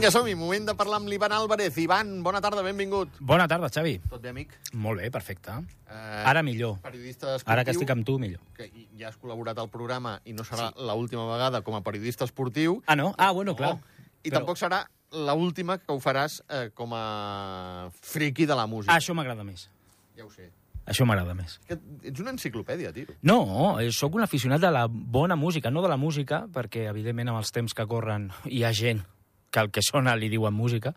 Vinga, 0.00 0.14
som-hi. 0.16 0.32
Moment 0.32 0.64
de 0.64 0.72
parlar 0.72 0.96
amb 0.96 1.10
l'Ivan 1.12 1.34
Álvarez. 1.36 1.74
Ivan, 1.76 2.22
bona 2.24 2.38
tarda, 2.40 2.62
benvingut. 2.64 3.18
Bona 3.20 3.44
tarda, 3.44 3.68
Xavi. 3.68 3.98
Tot 4.08 4.22
bé, 4.24 4.30
amic? 4.32 4.54
Molt 4.72 5.02
bé, 5.02 5.10
perfecte. 5.12 5.52
Eh, 5.84 6.22
Ara 6.24 6.40
millor. 6.40 6.78
Periodista 6.80 7.34
esportiu. 7.34 7.52
Ara 7.52 7.66
que 7.68 7.74
estic 7.74 7.92
amb 7.92 8.06
tu, 8.08 8.14
millor. 8.22 8.40
Que 8.56 8.70
ja 8.96 9.10
has 9.10 9.18
col·laborat 9.20 9.60
al 9.60 9.68
programa 9.68 10.14
i 10.24 10.32
no 10.32 10.46
serà 10.48 10.70
sí. 10.70 10.86
l'última 10.88 11.26
vegada 11.28 11.60
com 11.66 11.76
a 11.76 11.82
periodista 11.84 12.24
esportiu. 12.24 12.78
Ah, 12.86 12.96
no? 12.96 13.10
Ah, 13.18 13.28
bueno, 13.36 13.52
clar. 13.60 13.74
I 14.22 14.30
Però... 14.30 14.38
tampoc 14.38 14.62
serà 14.62 14.80
l'última 15.12 15.76
que 15.84 15.92
ho 15.92 16.00
faràs 16.00 16.40
eh, 16.48 16.70
com 16.72 16.96
a 16.96 17.92
friqui 18.00 18.48
de 18.48 18.56
la 18.56 18.64
música. 18.64 18.96
Ah, 18.96 19.04
això 19.04 19.12
m'agrada 19.12 19.44
més. 19.44 19.68
Ja 20.16 20.24
ho 20.24 20.32
sé. 20.32 20.48
Això 20.88 21.04
m'agrada 21.04 21.36
més. 21.36 21.60
Que 21.68 21.76
ets 22.08 22.24
una 22.24 22.32
enciclopèdia, 22.32 22.96
tio. 22.96 23.20
No, 23.20 23.76
eh, 23.76 23.92
sóc 23.92 24.16
un 24.16 24.24
aficionat 24.24 24.64
de 24.64 24.72
la 24.72 24.88
bona 24.88 25.36
música, 25.36 25.68
no 25.68 25.84
de 25.84 25.92
la 25.92 26.00
música, 26.00 26.46
perquè, 26.48 26.88
evidentment, 26.88 27.34
amb 27.34 27.44
els 27.44 27.52
temps 27.52 27.76
que 27.76 27.90
corren 27.90 28.30
hi 28.48 28.64
ha 28.64 28.72
gent 28.72 29.04
que 29.50 29.60
el 29.60 29.70
que 29.70 29.82
sona 29.82 30.14
li 30.16 30.28
diuen 30.30 30.54
música, 30.54 30.94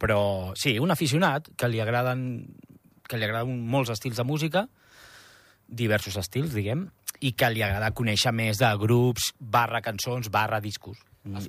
però 0.00 0.52
sí, 0.56 0.78
un 0.78 0.90
aficionat 0.90 1.48
que 1.56 1.68
li 1.68 1.80
agraden 1.80 2.54
que 3.10 3.18
li 3.18 3.24
agraden 3.26 3.66
molts 3.66 3.90
estils 3.90 4.16
de 4.16 4.24
música, 4.24 4.68
diversos 5.66 6.16
estils, 6.16 6.52
diguem, 6.54 6.88
i 7.20 7.32
que 7.36 7.48
li 7.52 7.62
agrada 7.62 7.90
conèixer 7.94 8.32
més 8.32 8.58
de 8.58 8.68
grups, 8.80 9.32
barra 9.38 9.80
cançons, 9.82 10.30
barra 10.32 10.60
discos. 10.62 10.98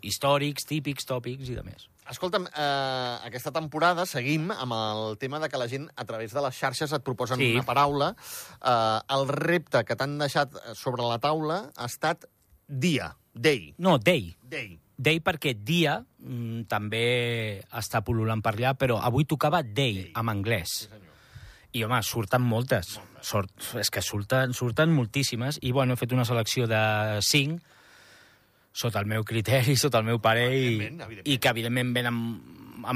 Històrics, 0.03 0.65
típics, 0.67 1.05
tòpics 1.07 1.47
i 1.47 1.55
de 1.55 1.63
més. 1.63 1.85
Escolta'm, 2.11 2.43
eh, 2.49 3.17
aquesta 3.29 3.53
temporada 3.55 4.05
seguim 4.05 4.49
amb 4.51 4.73
el 4.75 5.17
tema 5.21 5.39
de 5.39 5.47
que 5.47 5.57
la 5.57 5.69
gent 5.71 5.87
a 5.95 6.03
través 6.03 6.33
de 6.33 6.41
les 6.43 6.57
xarxes 6.57 6.91
et 6.91 7.03
proposen 7.03 7.37
Sí. 7.39 7.53
una 7.53 7.63
paraula. 7.63 8.15
Eh, 8.61 8.99
el 9.15 9.27
repte 9.29 9.85
que 9.85 9.95
t'han 9.95 10.17
deixat 10.17 10.51
sobre 10.75 11.03
la 11.03 11.19
taula 11.19 11.71
ha 11.77 11.85
estat 11.85 12.25
dia, 12.67 13.15
day, 13.33 13.73
No, 13.77 13.97
Day. 13.97 14.35
day. 14.43 14.79
Day 15.01 15.19
perquè 15.25 15.55
dia 15.57 15.97
mm, 16.01 16.65
també 16.69 17.03
està 17.77 18.03
pol·lulant 18.05 18.43
per 18.45 18.53
allà, 18.57 18.75
però 18.77 18.99
avui 19.01 19.25
tocava 19.25 19.63
Day, 19.63 19.95
Day. 19.97 20.11
en 20.21 20.29
anglès. 20.31 20.75
Sí, 20.83 20.89
senyor. 20.91 21.07
I, 21.71 21.83
home, 21.87 22.01
surten 22.03 22.43
moltes. 22.43 22.97
Sort, 23.23 23.51
és 23.79 23.89
que 23.93 24.01
surten, 24.03 24.51
surten 24.53 24.91
moltíssimes. 24.91 25.61
I, 25.63 25.71
bueno, 25.71 25.95
he 25.95 25.99
fet 26.01 26.11
una 26.11 26.25
selecció 26.27 26.65
de 26.67 26.81
cinc, 27.23 27.61
sota 28.75 28.99
el 28.99 29.07
meu 29.07 29.23
criteri, 29.27 29.77
sota 29.83 30.01
el 30.03 30.09
meu 30.09 30.19
parer, 30.23 30.49
i, 30.51 30.65
Evidentment, 30.75 31.05
evidentment. 31.07 31.31
i 31.31 31.37
que, 31.39 31.53
evidentment, 31.55 31.93
ben 31.95 32.11
em, 32.11 32.19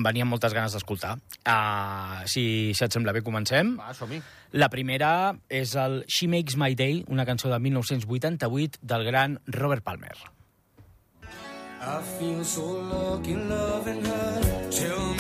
venien 0.03 0.28
moltes 0.28 0.53
ganes 0.56 0.76
d'escoltar. 0.76 1.16
Uh, 1.45 2.23
si, 2.28 2.45
si 2.76 2.83
et 2.83 2.92
sembla 2.95 3.14
bé, 3.16 3.23
comencem. 3.23 3.76
Va, 3.80 3.94
som-hi. 3.95 4.20
La 4.59 4.67
primera 4.73 5.09
és 5.48 5.76
el 5.80 6.02
She 6.11 6.28
Makes 6.31 6.59
My 6.59 6.76
Day, 6.76 7.03
una 7.08 7.26
cançó 7.28 7.52
de 7.52 7.59
1988 7.64 8.80
del 8.83 9.03
gran 9.08 9.39
Robert 9.48 9.83
Palmer. 9.88 10.16
I 11.88 12.02
feel 12.02 12.44
so 12.44 12.66
lucky 12.66 13.36
loving 13.36 14.03
her. 14.03 14.69
Tell 14.72 15.14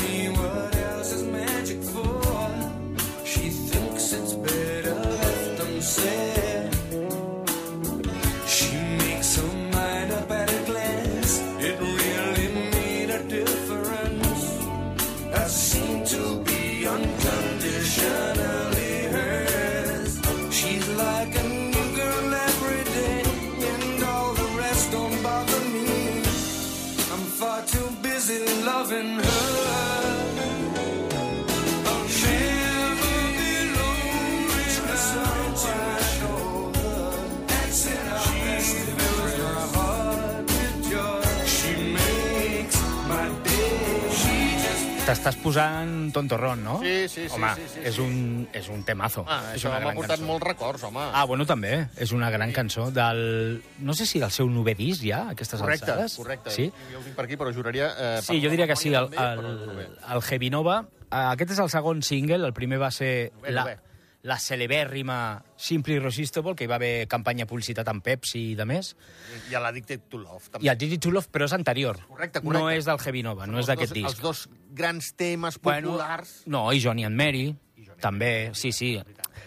T'estàs 45.15 45.37
posant 45.39 46.09
tontorrón, 46.11 46.59
no? 46.65 46.73
Sí, 46.83 47.07
sí, 47.07 47.21
sí, 47.29 47.35
Home, 47.37 47.53
sí, 47.55 47.63
sí, 47.71 47.79
és, 47.87 47.95
sí. 47.95 48.01
Un, 48.03 48.47
és 48.51 48.65
un 48.69 48.81
temazo. 48.83 49.23
Ah, 49.23 49.53
és 49.53 49.61
això 49.63 49.71
m'ha 49.71 49.93
portat 49.95 50.17
cançó. 50.19 50.27
molts 50.27 50.43
records, 50.43 50.83
home. 50.83 51.05
Ah, 51.15 51.23
bueno, 51.29 51.45
també. 51.47 51.85
És 52.03 52.11
una 52.11 52.27
gran 52.33 52.51
cançó 52.51 52.89
del... 52.91 53.63
No 53.79 53.95
sé 53.95 54.05
si 54.09 54.19
del 54.19 54.33
seu 54.35 54.49
novè 54.51 54.75
disc, 54.75 55.05
ja, 55.07 55.29
aquestes 55.31 55.61
correcte, 55.63 55.87
alçades. 55.93 56.17
correcte. 56.19 56.51
Sí? 56.51 56.67
Jo 56.91 56.99
ho 56.99 57.05
tinc 57.05 57.15
per 57.15 57.25
aquí, 57.29 57.37
però 57.39 57.53
juraria... 57.55 57.87
Eh, 57.95 58.21
Sí, 58.27 58.41
jo 58.43 58.51
diria 58.51 58.67
que 58.67 58.75
sí, 58.75 58.91
el, 58.93 59.07
el, 59.15 59.45
el, 59.45 59.87
el 60.17 60.21
Heavy 60.27 60.49
Nova. 60.51 60.81
Eh, 61.05 61.15
Aquest 61.31 61.55
és 61.55 61.63
el 61.63 61.71
segon 61.71 62.03
single, 62.03 62.43
el 62.45 62.53
primer 62.53 62.81
va 62.83 62.91
ser 62.91 63.31
Novè, 63.39 63.55
la, 63.55 63.63
novè. 63.69 63.77
La 64.25 64.39
celebèrrima 64.41 65.43
Simply 65.55 65.99
Irresistible, 65.99 66.55
que 66.57 66.65
hi 66.65 66.69
va 66.69 66.79
haver 66.79 67.05
campanya 67.11 67.45
publicitat 67.45 67.87
amb 67.91 68.01
Pepsi 68.03 68.41
i 68.51 68.55
de 68.57 68.65
més, 68.65 68.95
I 69.51 69.55
a 69.55 69.61
l'Addicted 69.61 70.07
to 70.09 70.17
Love, 70.17 70.49
també. 70.49 70.65
i 70.65 70.73
Digit 70.81 71.03
to 71.05 71.11
Love, 71.13 71.29
però 71.31 71.45
és 71.45 71.53
anterior. 71.53 71.99
Correcte, 72.07 72.41
correcte. 72.41 72.57
No 72.57 72.71
és 72.73 72.89
del 72.89 72.97
Heavy 73.03 73.21
Nova, 73.25 73.45
no 73.45 73.61
és 73.61 73.69
d'aquest 73.69 73.93
Els 73.93 74.01
disc. 74.01 74.23
dos 74.23 74.47
grans 74.73 75.11
temes 75.15 75.59
populars... 75.61 76.41
no, 76.49 76.65
i 76.73 76.81
Johnny 76.81 77.05
and 77.05 77.15
Mary, 77.15 77.51
Johnny 77.77 78.01
també, 78.01 78.51
sí, 78.57 78.73
sí. 78.73 78.95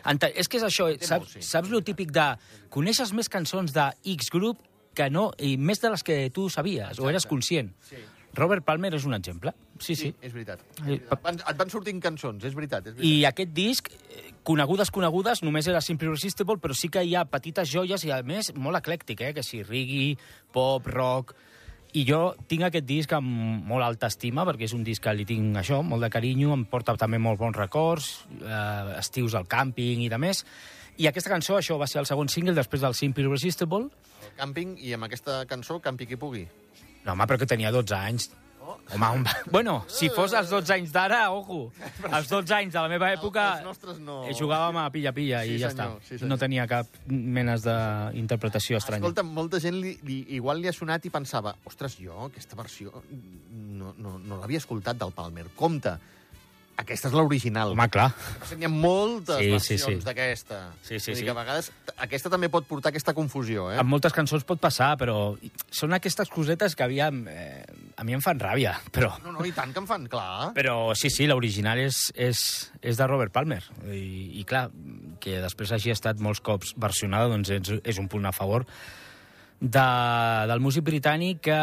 Ente 0.07 0.31
és 0.39 0.49
que 0.49 0.61
és 0.61 0.69
això, 0.69 0.87
saps, 1.03 1.37
saps 1.45 1.75
lo 1.75 1.83
típic 1.83 2.15
de... 2.15 2.31
Coneixes 2.71 3.13
més 3.17 3.29
cançons 3.33 3.75
de 3.75 3.91
X 4.15 4.31
grup 4.31 4.63
que 4.95 5.11
no, 5.11 5.33
i 5.39 5.57
més 5.59 5.83
de 5.83 5.91
les 5.91 6.07
que 6.07 6.21
tu 6.35 6.49
sabies, 6.53 6.99
o 7.03 7.11
eres 7.11 7.27
conscient. 7.27 7.73
Sí. 7.89 7.99
Robert 8.35 8.65
Palmer 8.65 8.93
és 8.95 9.05
un 9.09 9.15
exemple. 9.17 9.53
Sí, 9.81 9.95
sí. 9.97 10.13
és 10.21 10.33
veritat. 10.33 10.61
Eh, 10.87 10.99
Et 10.99 11.23
van, 11.23 11.39
et 11.39 11.59
van 11.59 11.71
sortint 11.71 12.01
cançons, 12.03 12.45
és 12.45 12.55
veritat. 12.55 12.87
És 12.87 12.95
veritat. 12.95 13.09
I 13.09 13.25
aquest 13.25 13.53
disc, 13.55 13.89
eh, 13.89 14.33
conegudes, 14.45 14.91
conegudes, 14.91 15.43
només 15.43 15.67
era 15.67 15.81
Simply 15.81 16.09
Irresistible, 16.09 16.59
però 16.59 16.75
sí 16.75 16.89
que 16.89 17.03
hi 17.05 17.15
ha 17.15 17.25
petites 17.25 17.71
joies 17.71 18.05
i, 18.05 18.11
a 18.11 18.23
més, 18.23 18.53
molt 18.55 18.79
eclèctic, 18.79 19.21
eh? 19.23 19.35
Que 19.35 19.43
si 19.43 19.63
reggae, 19.63 20.17
pop, 20.53 20.87
rock... 20.87 21.35
I 21.97 22.03
jo 22.05 22.35
tinc 22.47 22.67
aquest 22.67 22.85
disc 22.85 23.13
amb 23.17 23.65
molt 23.65 23.81
alta 23.83 24.11
estima, 24.13 24.43
perquè 24.45 24.67
és 24.67 24.75
un 24.77 24.83
disc 24.85 25.01
que 25.01 25.15
li 25.17 25.25
tinc 25.25 25.57
això, 25.57 25.79
molt 25.83 26.05
de 26.05 26.11
carinyo, 26.13 26.53
em 26.53 26.67
porta 26.69 26.93
també 27.01 27.17
molt 27.17 27.41
bons 27.41 27.57
records, 27.57 28.11
eh, 28.43 28.99
estius 28.99 29.33
al 29.35 29.47
càmping 29.49 30.03
i 30.05 30.11
de 30.13 30.19
més. 30.21 30.43
I 31.01 31.09
aquesta 31.09 31.33
cançó, 31.33 31.57
això 31.57 31.79
va 31.81 31.87
ser 31.89 32.03
el 32.03 32.07
segon 32.11 32.29
single 32.29 32.53
després 32.53 32.85
del 32.85 32.93
Simply 32.95 33.25
Irresistible. 33.25 33.89
El 34.21 34.35
càmping 34.37 34.77
i 34.85 34.93
amb 34.93 35.09
aquesta 35.09 35.41
cançó, 35.49 35.81
Campi 35.81 36.07
qui 36.07 36.21
pugui. 36.21 36.45
No, 37.09 37.15
home, 37.17 37.25
però 37.31 37.41
que 37.41 37.49
tenia 37.49 37.73
12 37.73 37.97
anys. 37.97 38.29
Home, 38.93 39.09
un... 39.17 39.25
bueno, 39.53 39.79
si 39.89 40.09
fos 40.13 40.33
els 40.37 40.51
12 40.53 40.73
anys 40.75 40.93
d'ara, 40.93 41.23
ojo, 41.33 41.71
els 42.09 42.29
12 42.29 42.55
anys 42.57 42.75
de 42.75 42.81
la 42.85 42.89
meva 42.93 43.09
època... 43.15 43.45
Els 43.59 43.65
nostres 43.67 43.99
no. 44.01 44.19
Eh, 44.29 44.35
jugàvem 44.37 44.77
a 44.81 44.87
pilla-pilla 44.93 45.41
Sí, 45.45 45.57
i 45.57 45.61
ja 45.61 45.71
senyor, 45.73 45.95
està. 45.99 46.05
sí, 46.09 46.15
senyor. 46.19 46.31
no 46.33 46.39
tenia 46.41 46.67
cap 46.69 46.99
menes 47.09 47.65
d'interpretació 47.65 48.81
estranya. 48.81 49.03
Escolta, 49.05 49.25
molta 49.25 49.61
gent 49.61 49.77
li, 49.81 49.95
li, 50.09 50.19
igual 50.37 50.61
li 50.61 50.69
ha 50.69 50.75
sonat 50.77 51.05
i 51.09 51.13
pensava 51.13 51.55
ostres, 51.69 51.97
jo 52.01 52.17
aquesta 52.29 52.57
versió 52.61 53.03
no, 53.09 53.95
no, 53.97 54.17
no 54.21 54.41
l'havia 54.41 54.61
escoltat 54.61 55.01
del 55.01 55.13
Palmer. 55.17 55.49
Compte, 55.57 55.97
aquesta 56.79 57.09
és 57.11 57.15
l'original. 57.17 57.73
Home, 57.75 57.87
clar. 57.93 58.09
N'hi 58.57 58.67
ha 58.69 58.71
moltes 58.71 59.39
Sí, 59.41 59.49
sí, 59.59 59.75
versions 59.77 60.03
sí. 60.03 60.07
d'aquesta. 60.07 60.59
Sí, 60.87 61.01
sí, 61.03 61.15
sí. 61.19 61.25
que 61.27 61.33
a 61.33 61.37
vegades 61.37 61.71
aquesta 61.99 62.31
també 62.31 62.49
pot 62.53 62.69
portar 62.71 62.93
aquesta 62.93 63.15
confusió, 63.17 63.67
eh? 63.73 63.79
Amb 63.83 63.91
moltes 63.91 64.15
cançons 64.15 64.47
pot 64.47 64.61
passar, 64.63 64.93
però 65.01 65.35
són 65.75 65.97
aquestes 65.97 66.31
cosetes 66.31 66.77
que 66.79 66.87
aviam, 66.87 67.25
eh, 67.29 67.65
a 67.99 68.07
mi 68.07 68.15
em 68.15 68.23
fan 68.25 68.39
ràbia. 68.41 68.77
Però, 68.95 69.11
No, 69.25 69.33
no, 69.35 69.45
i 69.45 69.53
tant 69.53 69.73
que 69.75 69.83
em 69.83 69.87
fan, 69.91 70.07
clar. 70.09 70.53
però 70.55 70.95
sí, 70.95 71.11
sí, 71.11 71.27
l'original 71.27 71.79
és, 71.83 72.13
és, 72.15 72.45
és 72.81 72.97
de 72.97 73.07
Robert 73.11 73.33
Palmer. 73.35 73.63
I, 73.91 74.39
I 74.41 74.45
clar, 74.49 74.69
que 75.21 75.41
després 75.43 75.73
hagi 75.75 75.91
estat 75.91 76.21
molts 76.23 76.41
cops 76.41 76.75
versionada, 76.79 77.29
doncs 77.29 77.51
és, 77.51 77.75
és 77.85 77.99
un 77.99 78.07
punt 78.09 78.25
a 78.27 78.33
favor 78.33 78.65
de, 79.61 79.87
del 80.47 80.61
músic 80.63 80.85
britànic 80.87 81.41
que, 81.49 81.59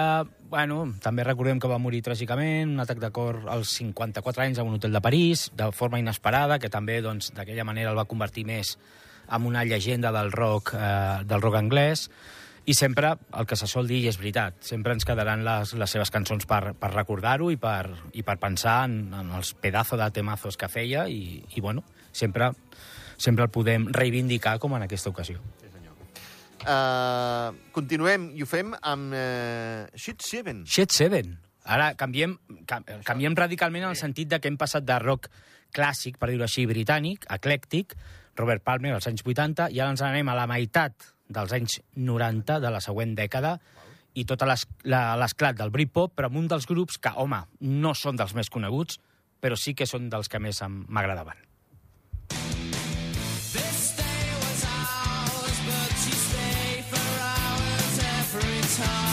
bueno, 0.51 0.83
també 1.01 1.24
recordem 1.24 1.59
que 1.59 1.71
va 1.71 1.80
morir 1.81 2.03
tràgicament, 2.03 2.75
un 2.75 2.83
atac 2.83 3.00
de 3.00 3.12
cor 3.15 3.44
als 3.51 3.75
54 3.80 4.44
anys 4.44 4.59
a 4.59 4.68
un 4.68 4.75
hotel 4.77 4.95
de 4.95 5.01
París, 5.01 5.50
de 5.56 5.71
forma 5.71 6.00
inesperada, 6.00 6.59
que 6.59 6.71
també, 6.71 7.00
doncs, 7.01 7.31
d'aquella 7.36 7.68
manera 7.68 7.94
el 7.94 8.00
va 8.00 8.09
convertir 8.09 8.45
més 8.45 8.75
en 9.31 9.45
una 9.47 9.63
llegenda 9.65 10.12
del 10.12 10.31
rock, 10.31 10.75
eh, 10.75 11.24
del 11.25 11.42
rock 11.42 11.62
anglès, 11.62 12.09
i 12.65 12.74
sempre, 12.74 13.12
el 13.38 13.45
que 13.45 13.56
se 13.56 13.68
sol 13.69 13.88
dir, 13.88 14.01
i 14.03 14.09
és 14.09 14.18
veritat, 14.18 14.57
sempre 14.65 14.94
ens 14.95 15.06
quedaran 15.06 15.44
les, 15.45 15.75
les 15.77 15.91
seves 15.91 16.12
cançons 16.12 16.48
per, 16.50 16.74
per 16.74 16.89
recordar-ho 16.91 17.51
i, 17.53 17.59
per, 17.62 17.91
i 18.18 18.25
per 18.25 18.39
pensar 18.41 18.80
en, 18.89 19.13
en 19.13 19.30
els 19.38 19.53
pedazos 19.53 20.01
de 20.01 20.09
temazos 20.12 20.57
que 20.57 20.69
feia 20.69 21.06
i, 21.07 21.44
i 21.53 21.62
bueno, 21.62 21.86
sempre, 22.12 22.51
sempre 23.18 23.45
el 23.45 23.53
podem 23.53 23.86
reivindicar 23.94 24.57
com 24.59 24.74
en 24.75 24.88
aquesta 24.88 25.13
ocasió. 25.13 25.39
Uh, 26.65 27.53
continuem 27.75 28.31
i 28.33 28.41
ho 28.41 28.47
fem 28.50 28.71
amb 28.81 29.13
uh, 29.13 29.85
Shit 29.95 30.23
Seven. 30.25 30.63
Shed 30.65 30.89
Seven. 30.95 31.35
Ara 31.65 31.91
canviem, 31.97 32.35
canviem 33.06 33.35
radicalment 33.38 33.85
en 33.85 33.91
el 33.94 34.00
sentit 34.00 34.29
de 34.29 34.39
que 34.41 34.50
hem 34.51 34.57
passat 34.57 34.85
de 34.85 34.97
rock 35.01 35.29
clàssic, 35.75 36.17
per 36.21 36.29
dir-ho 36.31 36.45
així, 36.45 36.65
britànic, 36.69 37.25
eclèctic, 37.33 37.95
Robert 38.38 38.63
Palmer 38.65 38.94
als 38.95 39.07
anys 39.09 39.23
80, 39.25 39.69
i 39.73 39.79
ara 39.81 39.94
ens 39.94 40.03
anem 40.06 40.29
a 40.29 40.35
la 40.38 40.45
meitat 40.50 41.09
dels 41.29 41.53
anys 41.57 41.79
90 41.97 42.59
de 42.62 42.69
la 42.73 42.81
següent 42.83 43.15
dècada, 43.17 43.56
i 44.15 44.23
tot 44.25 44.41
l'es- 44.47 44.67
la- 44.88 45.15
l'esclat 45.19 45.57
del 45.57 45.73
Britpop, 45.73 46.13
però 46.15 46.29
amb 46.29 46.38
un 46.38 46.47
dels 46.47 46.65
grups 46.69 46.97
que, 46.97 47.12
home, 47.15 47.41
no 47.62 47.94
són 47.97 48.15
dels 48.15 48.33
més 48.38 48.50
coneguts, 48.50 49.00
però 49.41 49.57
sí 49.57 49.73
que 49.75 49.85
són 49.89 50.09
dels 50.09 50.29
que 50.29 50.39
més 50.39 50.62
m'agradaven. 50.65 51.44
Time. 58.77 59.05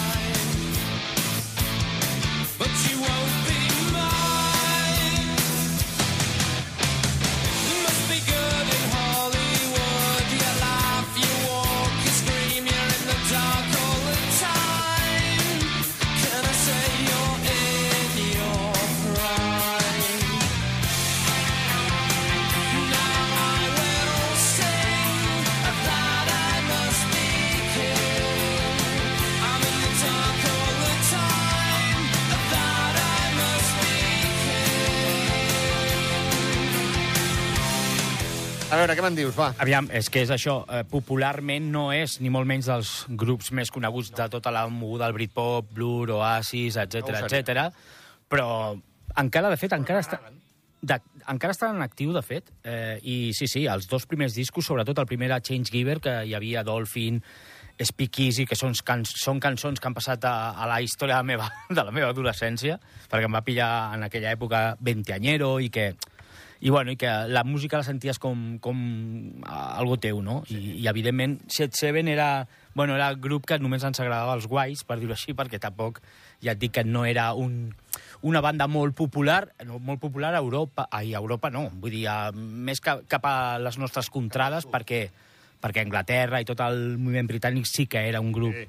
A 38.73 38.77
veure, 38.81 38.95
què 38.97 39.03
me'n 39.05 39.17
dius, 39.19 39.35
va? 39.37 39.51
Aviam, 39.61 39.85
és 39.93 40.07
que 40.09 40.23
és 40.25 40.31
això. 40.33 40.63
Eh, 40.65 40.81
popularment 40.89 41.67
no 41.75 41.83
és 41.93 42.15
ni 42.25 42.31
molt 42.33 42.49
menys 42.49 42.71
dels 42.71 42.93
grups 43.21 43.51
més 43.53 43.69
coneguts 43.71 44.09
de 44.17 44.29
tota 44.33 44.49
la 44.55 44.63
moguda 44.73 45.05
del 45.05 45.17
Britpop, 45.19 45.69
Blur, 45.77 46.15
Oasis, 46.17 46.79
etc 46.81 47.11
No 47.13 47.29
etc. 47.29 47.67
Però 48.33 48.47
encara, 49.21 49.51
de 49.53 49.59
fet, 49.61 49.77
encara 49.77 50.01
està... 50.01 50.23
De, 50.83 50.97
encara 51.31 51.53
està 51.55 51.69
en 51.71 51.85
actiu, 51.85 52.15
de 52.17 52.23
fet, 52.25 52.49
eh, 52.65 52.97
i 53.05 53.17
sí, 53.37 53.47
sí, 53.47 53.67
els 53.71 53.85
dos 53.91 54.09
primers 54.09 54.33
discos, 54.35 54.67
sobretot 54.67 54.99
el 54.99 55.07
primer 55.07 55.29
era 55.29 55.43
Change 55.45 55.71
Giver, 55.71 56.01
que 56.03 56.17
hi 56.27 56.33
havia 56.35 56.65
Dolphin, 56.67 57.21
Speak 57.83 58.19
Easy, 58.25 58.49
que 58.49 58.57
són, 58.59 58.73
can 58.89 59.05
són 59.07 59.39
cançons 59.43 59.81
que 59.81 59.89
han 59.91 59.95
passat 59.95 60.25
a, 60.25 60.33
a 60.57 60.67
la 60.71 60.81
història 60.83 61.21
de 61.21 61.21
la, 61.21 61.29
meva, 61.29 61.53
de 61.77 61.85
la 61.85 61.93
meva 61.93 62.11
adolescència, 62.17 62.81
perquè 63.13 63.29
em 63.29 63.37
va 63.37 63.45
pillar 63.45 63.71
en 63.99 64.09
aquella 64.09 64.33
època 64.33 64.65
veinteanyero 64.81 65.59
i 65.61 65.69
que 65.73 65.91
i, 66.63 66.71
bueno, 66.71 66.93
i 66.95 66.97
que 66.97 67.11
la 67.27 67.43
música 67.43 67.81
la 67.81 67.83
senties 67.83 68.21
com, 68.23 68.61
com 68.63 68.79
ah, 69.43 69.75
algo 69.81 69.97
teu, 69.99 70.21
no? 70.23 70.45
Sí. 70.47 70.55
I, 70.55 70.75
I, 70.79 70.87
evidentment, 70.87 71.41
Set 71.51 71.75
Seven 71.75 72.07
era, 72.07 72.47
bueno, 72.77 72.95
era 72.95 73.09
el 73.11 73.17
grup 73.19 73.49
que 73.51 73.59
només 73.59 73.83
ens 73.83 73.99
agradava 73.99 74.37
als 74.37 74.47
guais, 74.47 74.85
per 74.87 75.01
dir-ho 75.01 75.17
així, 75.17 75.35
perquè 75.35 75.59
tampoc, 75.59 75.99
ja 76.39 76.55
et 76.55 76.61
dic 76.63 76.77
que 76.77 76.85
no 76.87 77.03
era 77.05 77.33
un, 77.35 77.73
una 78.23 78.41
banda 78.45 78.69
molt 78.71 78.95
popular, 78.95 79.41
no, 79.67 79.81
molt 79.83 79.99
popular 80.05 80.31
a 80.37 80.43
Europa, 80.45 80.87
ai, 80.95 81.17
a 81.17 81.19
Europa 81.19 81.51
no, 81.51 81.65
vull 81.83 81.97
dir, 81.97 82.05
a, 82.07 82.31
més 82.31 82.79
que, 82.79 82.95
cap 83.11 83.27
a 83.27 83.35
les 83.59 83.81
nostres 83.83 84.07
contrades, 84.15 84.69
perquè, 84.71 85.09
perquè 85.63 85.83
Anglaterra 85.83 86.39
i 86.39 86.47
tot 86.47 86.63
el 86.63 86.95
moviment 86.95 87.27
britànic 87.27 87.67
sí 87.67 87.89
que 87.91 88.07
era 88.07 88.23
un 88.23 88.31
grup, 88.31 88.55
Sí. 88.55 88.69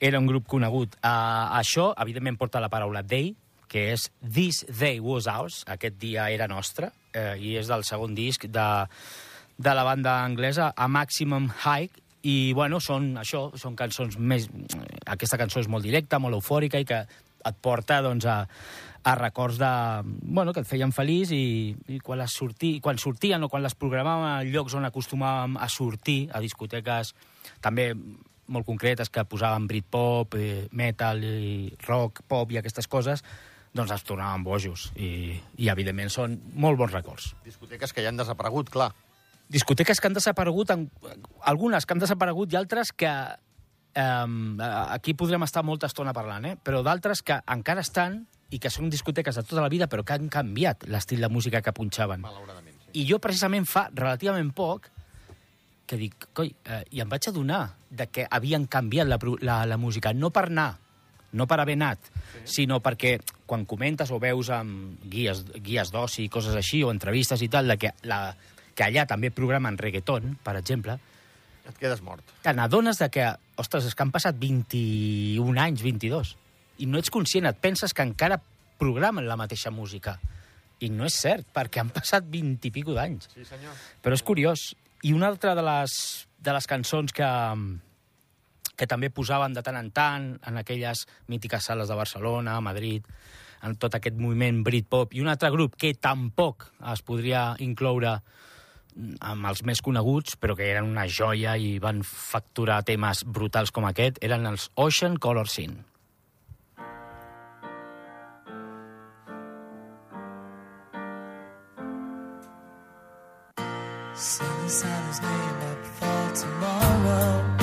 era 0.00 0.18
un 0.18 0.26
grup 0.26 0.48
conegut. 0.48 0.98
Uh, 0.98 1.46
això, 1.60 1.92
evidentment, 1.94 2.40
porta 2.40 2.58
la 2.58 2.72
paraula 2.72 3.04
day, 3.06 3.36
que 3.70 3.90
és 3.94 4.08
This 4.18 4.64
Day 4.66 4.98
Was 5.00 5.28
Ours, 5.30 5.62
aquest 5.70 5.96
dia 6.02 6.26
era 6.34 6.50
nostre, 6.50 6.90
eh, 7.14 7.36
i 7.38 7.54
és 7.60 7.70
del 7.70 7.86
segon 7.86 8.16
disc 8.18 8.48
de, 8.50 8.68
de 9.56 9.74
la 9.78 9.86
banda 9.86 10.18
anglesa, 10.24 10.72
A 10.76 10.88
Maximum 10.90 11.46
High, 11.62 12.02
i, 12.26 12.52
bueno, 12.52 12.82
són 12.84 13.14
això, 13.20 13.48
són 13.56 13.76
cançons 13.78 14.18
més... 14.18 14.50
Aquesta 15.08 15.38
cançó 15.40 15.62
és 15.62 15.70
molt 15.72 15.86
directa, 15.86 16.18
molt 16.20 16.36
eufòrica, 16.36 16.80
i 16.82 16.88
que 16.88 17.04
et 17.06 17.60
porta, 17.62 18.02
doncs, 18.04 18.26
a, 18.28 18.42
a 19.02 19.14
records 19.16 19.60
de... 19.60 19.70
Bueno, 20.20 20.52
que 20.52 20.60
et 20.64 20.68
feien 20.68 20.92
feliç 20.92 21.32
i, 21.32 21.44
i 21.94 22.00
quan, 22.04 22.20
les 22.20 22.34
sorti, 22.36 22.74
quan 22.84 23.00
sortien 23.00 23.46
o 23.46 23.48
quan 23.48 23.64
les 23.64 23.78
programàvem 23.78 24.26
a 24.28 24.34
llocs 24.50 24.76
on 24.76 24.88
acostumàvem 24.88 25.56
a 25.56 25.70
sortir, 25.72 26.26
a 26.34 26.42
discoteques 26.44 27.14
també 27.64 27.92
molt 28.50 28.66
concretes 28.66 29.08
que 29.08 29.24
posaven 29.30 29.68
Britpop, 29.70 30.34
eh, 30.34 30.66
metal, 30.76 31.22
i 31.24 31.70
rock, 31.86 32.24
pop 32.28 32.50
i 32.50 32.58
aquestes 32.58 32.90
coses, 32.90 33.22
doncs 33.76 33.92
ens 33.94 34.06
tornàvem 34.06 34.44
bojos. 34.46 34.88
I, 34.96 35.38
I, 35.58 35.68
evidentment, 35.72 36.10
són 36.12 36.38
molt 36.58 36.78
bons 36.80 36.94
records. 36.94 37.30
Discoteques 37.46 37.94
que 37.94 38.04
ja 38.04 38.10
han 38.10 38.18
desaparegut, 38.18 38.72
clar. 38.72 38.90
Discoteques 39.50 40.00
que 40.00 40.10
han 40.10 40.16
desaparegut, 40.16 40.72
en, 40.74 40.88
algunes 41.46 41.86
que 41.86 41.94
han 41.94 42.02
desaparegut 42.02 42.52
i 42.52 42.60
altres 42.60 42.92
que... 42.92 43.12
Um, 43.90 44.60
aquí 44.62 45.16
podrem 45.18 45.42
estar 45.42 45.64
molta 45.66 45.88
estona 45.90 46.12
parlant, 46.14 46.44
eh? 46.46 46.52
però 46.54 46.78
d'altres 46.86 47.24
que 47.26 47.40
encara 47.50 47.82
estan 47.82 48.20
i 48.54 48.60
que 48.62 48.70
són 48.70 48.86
discoteques 48.90 49.34
de 49.34 49.42
tota 49.42 49.64
la 49.64 49.70
vida, 49.72 49.88
però 49.90 50.04
que 50.06 50.14
han 50.14 50.28
canviat 50.30 50.86
l'estil 50.86 51.24
de 51.24 51.30
música 51.30 51.58
que 51.58 51.74
punxaven. 51.74 52.22
Malauradament, 52.22 52.76
sí. 52.84 52.92
I 53.02 53.06
jo, 53.08 53.18
precisament, 53.18 53.66
fa 53.66 53.88
relativament 53.90 54.52
poc 54.54 54.86
que 55.90 55.98
dic, 55.98 56.28
coi, 56.38 56.52
eh, 56.70 56.84
i 56.94 57.02
em 57.02 57.10
vaig 57.10 57.26
adonar 57.26 57.64
de 57.90 58.06
que 58.14 58.28
havien 58.30 58.68
canviat 58.70 59.10
la, 59.10 59.18
la, 59.42 59.56
la 59.66 59.78
música, 59.80 60.12
no 60.14 60.30
per 60.30 60.46
anar, 60.46 60.70
no 61.32 61.46
per 61.46 61.60
haver 61.62 61.76
anat, 61.78 62.10
sí. 62.10 62.40
sinó 62.60 62.80
perquè 62.82 63.18
quan 63.46 63.66
comentes 63.68 64.10
o 64.10 64.18
veus 64.22 64.50
amb 64.54 65.02
guies, 65.10 65.44
guies 65.62 65.92
d'oci 65.92 66.24
i 66.24 66.32
coses 66.32 66.56
així, 66.58 66.82
o 66.82 66.90
entrevistes 66.90 67.42
i 67.42 67.48
tal, 67.52 67.70
de 67.70 67.78
que, 67.78 67.92
la, 68.10 68.34
que 68.74 68.86
allà 68.86 69.06
també 69.06 69.30
programen 69.34 69.78
reggaeton, 69.78 70.36
per 70.44 70.56
exemple, 70.58 70.98
Et 71.68 71.76
quedes 71.78 72.00
mort. 72.02 72.24
te 72.42 72.52
n'adones 72.56 72.98
de 72.98 73.10
que, 73.12 73.26
ostres, 73.60 73.86
és 73.86 73.94
que 73.94 74.02
han 74.02 74.10
passat 74.10 74.38
21 74.40 75.60
anys, 75.60 75.82
22, 75.84 76.34
i 76.80 76.88
no 76.88 76.98
ets 76.98 77.12
conscient, 77.12 77.46
et 77.46 77.60
penses 77.60 77.94
que 77.94 78.02
encara 78.02 78.40
programen 78.80 79.28
la 79.28 79.36
mateixa 79.36 79.70
música. 79.70 80.16
I 80.80 80.88
no 80.88 81.04
és 81.04 81.18
cert, 81.20 81.44
perquè 81.52 81.82
han 81.82 81.92
passat 81.92 82.24
20 82.24 82.70
i 82.70 82.72
pico 82.72 82.96
d'anys. 82.96 83.28
Sí, 83.34 83.44
senyor. 83.44 83.76
Però 84.00 84.16
és 84.16 84.24
curiós. 84.24 84.70
I 85.04 85.12
una 85.12 85.28
altra 85.28 85.52
de 85.54 85.62
les, 85.64 85.92
de 86.40 86.54
les 86.56 86.66
cançons 86.66 87.12
que, 87.12 87.28
que 88.80 88.88
també 88.88 89.12
posaven 89.12 89.52
de 89.52 89.62
tant 89.64 89.76
en 89.76 89.90
tant 89.92 90.30
en 90.48 90.56
aquelles 90.56 91.04
mítiques 91.28 91.68
sales 91.68 91.90
de 91.92 91.98
Barcelona, 91.98 92.60
Madrid, 92.64 93.04
en 93.60 93.76
tot 93.76 93.92
aquest 93.98 94.16
moviment 94.16 94.62
Britpop, 94.64 95.12
i 95.12 95.20
un 95.20 95.28
altre 95.28 95.50
grup 95.52 95.76
que 95.76 95.92
tampoc 95.92 96.70
es 96.94 97.04
podria 97.04 97.50
incloure 97.60 98.16
amb 99.20 99.46
els 99.50 99.62
més 99.68 99.84
coneguts, 99.84 100.36
però 100.40 100.56
que 100.56 100.66
eren 100.66 100.88
una 100.88 101.06
joia 101.06 101.54
i 101.60 101.76
van 101.82 102.02
facturar 102.06 102.80
temes 102.88 103.22
brutals 103.24 103.70
com 103.70 103.86
aquest, 103.88 104.18
eren 104.24 104.48
els 104.48 104.70
Ocean 104.80 105.20
Color 105.20 105.48
Scene. 105.48 105.84
Sunny 114.20 114.68
Santa's 114.68 115.20
getting 115.20 115.62
up 115.70 115.86
for 115.96 116.34
tomorrow. 116.34 117.59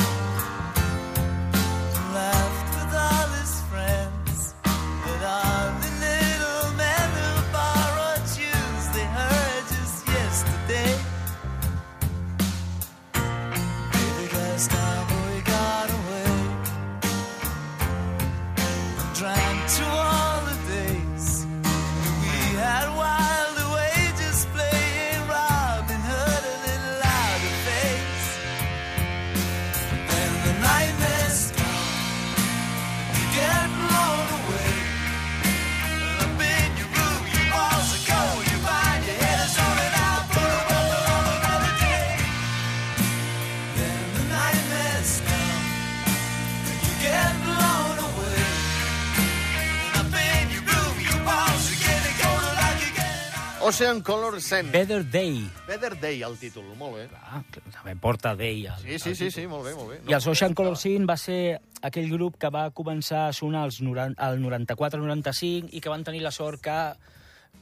Ocean 53.78 54.02
Color 54.02 54.42
Scent. 54.42 54.72
Better 54.72 55.06
Day. 55.06 55.48
Better 55.68 56.00
Day, 56.02 56.24
el 56.26 56.34
títol. 56.42 56.64
Molt 56.80 56.96
bé. 56.98 57.04
Ah, 57.14 57.44
també 57.76 57.94
porta 58.02 58.32
Day. 58.34 58.64
El, 58.66 58.80
Sí, 58.82 58.98
sí, 58.98 59.12
sí, 59.20 59.28
sí, 59.30 59.44
molt 59.46 59.68
bé, 59.68 59.76
molt 59.78 59.92
bé. 59.92 59.98
I 60.10 60.16
els 60.18 60.26
Ocean 60.26 60.56
Color 60.58 60.80
Scene 60.82 61.06
va 61.06 61.14
ser 61.22 61.60
aquell 61.86 62.10
grup 62.10 62.40
que 62.42 62.50
va 62.50 62.64
començar 62.74 63.28
a 63.28 63.36
sonar 63.38 63.68
als 63.68 63.78
90, 63.86 64.18
al 64.18 64.42
94-95 64.42 65.70
i 65.78 65.82
que 65.84 65.94
van 65.94 66.02
tenir 66.08 66.24
la 66.26 66.34
sort 66.34 66.64
que... 66.66 66.78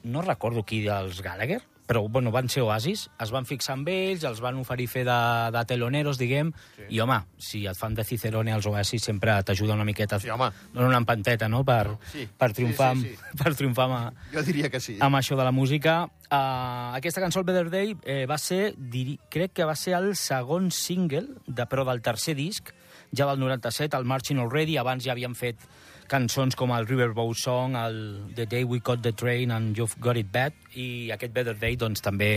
No 0.07 0.24
recordo 0.24 0.63
qui 0.63 0.86
dels 0.86 1.19
Gallagher, 1.19 1.60
però 1.85 2.07
bueno, 2.09 2.31
van 2.31 2.49
ser 2.49 2.63
oasis, 2.65 3.09
es 3.21 3.31
van 3.31 3.45
fixar 3.45 3.73
amb 3.75 3.87
ells, 3.93 4.23
els 4.25 4.39
van 4.41 4.57
oferir 4.57 4.87
fer 4.89 5.03
de, 5.05 5.17
de 5.53 5.61
teloneros, 5.69 6.17
diguem, 6.17 6.51
sí. 6.75 6.87
i 6.89 6.99
home, 6.99 7.19
si 7.37 7.65
et 7.69 7.77
fan 7.77 7.93
de 7.93 8.03
Cicerone 8.03 8.51
als 8.55 8.65
oasis 8.65 9.03
sempre 9.05 9.35
t'ajuda 9.45 9.73
una 9.77 9.85
miqueta, 9.85 10.19
Sí, 10.19 10.29
home. 10.29 10.49
dona 10.73 10.87
una 10.87 10.97
empanteta, 11.03 11.47
no?, 11.49 11.63
per, 11.63 11.97
Sí. 12.11 12.27
per 12.37 12.51
triomfar, 12.53 12.95
Sí, 12.97 13.01
sí, 13.09 13.15
amb- 13.15 13.37
per 13.43 13.55
triomfar 13.55 13.85
amb, 13.91 14.17
Jo 14.33 14.43
diria 14.43 14.69
que 14.69 14.79
sí. 14.79 14.97
amb 14.99 15.15
això 15.15 15.37
de 15.37 15.43
la 15.43 15.51
música. 15.51 16.09
Uh, 16.25 16.95
aquesta 16.97 17.21
cançó, 17.21 17.39
el 17.39 17.45
Better 17.45 17.69
Day, 17.69 17.95
eh, 18.03 18.25
va 18.25 18.37
ser, 18.41 18.73
diri, 18.77 19.19
crec 19.29 19.53
que 19.53 19.63
va 19.65 19.75
ser 19.75 19.93
el 19.93 20.15
segon 20.15 20.71
single, 20.71 21.27
de, 21.45 21.65
però 21.69 21.85
del 21.85 22.01
tercer 22.01 22.33
disc, 22.35 22.73
ja 23.15 23.27
del 23.29 23.39
97, 23.39 23.95
el 23.95 24.05
Marching 24.09 24.39
Already. 24.41 24.75
Abans 24.77 25.05
ja 25.05 25.11
havien 25.13 25.35
fet 25.37 25.61
cançons 26.09 26.55
com 26.57 26.74
el 26.75 26.88
Riverboat 26.88 27.39
Song, 27.39 27.75
el 27.79 27.97
The 28.35 28.45
Day 28.50 28.63
We 28.63 28.81
Caught 28.81 29.03
the 29.05 29.13
Train 29.13 29.51
and 29.51 29.77
You've 29.77 30.00
Got 30.01 30.19
It 30.21 30.31
Bad, 30.31 30.53
i 30.75 31.12
aquest 31.13 31.33
Better 31.33 31.55
Day 31.57 31.77
doncs, 31.79 32.03
també 32.05 32.29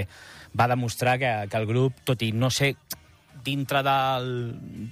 va 0.59 0.69
demostrar 0.71 1.19
que, 1.21 1.33
que 1.51 1.61
el 1.61 1.69
grup, 1.69 2.03
tot 2.09 2.23
i 2.25 2.33
no 2.33 2.51
ser 2.51 2.75
dintre, 3.45 3.83
del, 3.87 4.29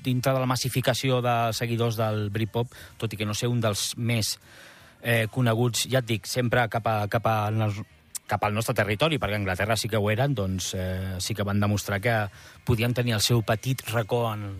dintre 0.04 0.32
de 0.32 0.40
la 0.40 0.48
massificació 0.48 1.20
de 1.24 1.36
seguidors 1.56 1.98
del 1.98 2.28
Britpop, 2.30 2.72
tot 3.00 3.12
i 3.12 3.20
que 3.20 3.26
no 3.28 3.34
ser 3.34 3.50
un 3.52 3.60
dels 3.64 3.90
més 3.96 4.36
eh, 5.02 5.26
coneguts, 5.32 5.86
ja 5.92 6.02
et 6.02 6.08
dic, 6.08 6.30
sempre 6.30 6.68
cap, 6.72 6.86
a, 6.86 7.08
cap, 7.12 7.26
a, 7.26 7.70
cap 8.26 8.46
al 8.46 8.54
nostre 8.54 8.76
territori, 8.76 9.20
perquè 9.22 9.38
a 9.38 9.42
Anglaterra 9.42 9.76
sí 9.78 9.90
que 9.90 10.00
ho 10.00 10.10
eren, 10.12 10.34
doncs 10.36 10.72
eh, 10.76 11.16
sí 11.22 11.34
que 11.34 11.46
van 11.46 11.60
demostrar 11.62 12.00
que 12.00 12.16
podien 12.66 12.94
tenir 12.94 13.16
el 13.16 13.24
seu 13.24 13.42
petit 13.46 13.82
racó 13.90 14.26
en, 14.32 14.50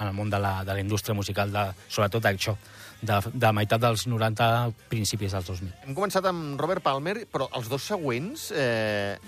en 0.00 0.08
el 0.08 0.14
món 0.16 0.30
de 0.32 0.40
la, 0.40 0.64
de 0.64 0.74
la 0.74 0.80
indústria 0.80 1.14
musical, 1.14 1.52
de, 1.52 1.66
sobretot 1.88 2.24
això, 2.30 2.56
de, 3.00 3.20
de 3.32 3.52
meitat 3.56 3.82
dels 3.82 4.06
90, 4.08 4.48
principis 4.90 5.36
dels 5.36 5.52
2000. 5.52 5.74
Hem 5.86 5.96
començat 5.96 6.26
amb 6.30 6.60
Robert 6.60 6.84
Palmer, 6.84 7.20
però 7.30 7.50
els 7.56 7.70
dos 7.72 7.86
següents... 7.92 8.50
Eh, 8.56 9.18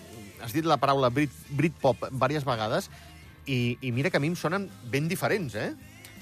has 0.43 0.51
dit 0.51 0.67
la 0.67 0.75
paraula 0.83 1.07
Brit, 1.15 1.31
Britpop 1.55 2.09
diverses 2.11 2.43
vegades 2.43 2.89
i, 3.47 3.79
i 3.79 3.93
mira 3.95 4.11
que 4.11 4.19
a 4.19 4.23
mi 4.23 4.33
em 4.33 4.37
sonen 4.39 4.69
ben 4.91 5.09
diferents, 5.11 5.55
eh? 5.55 5.71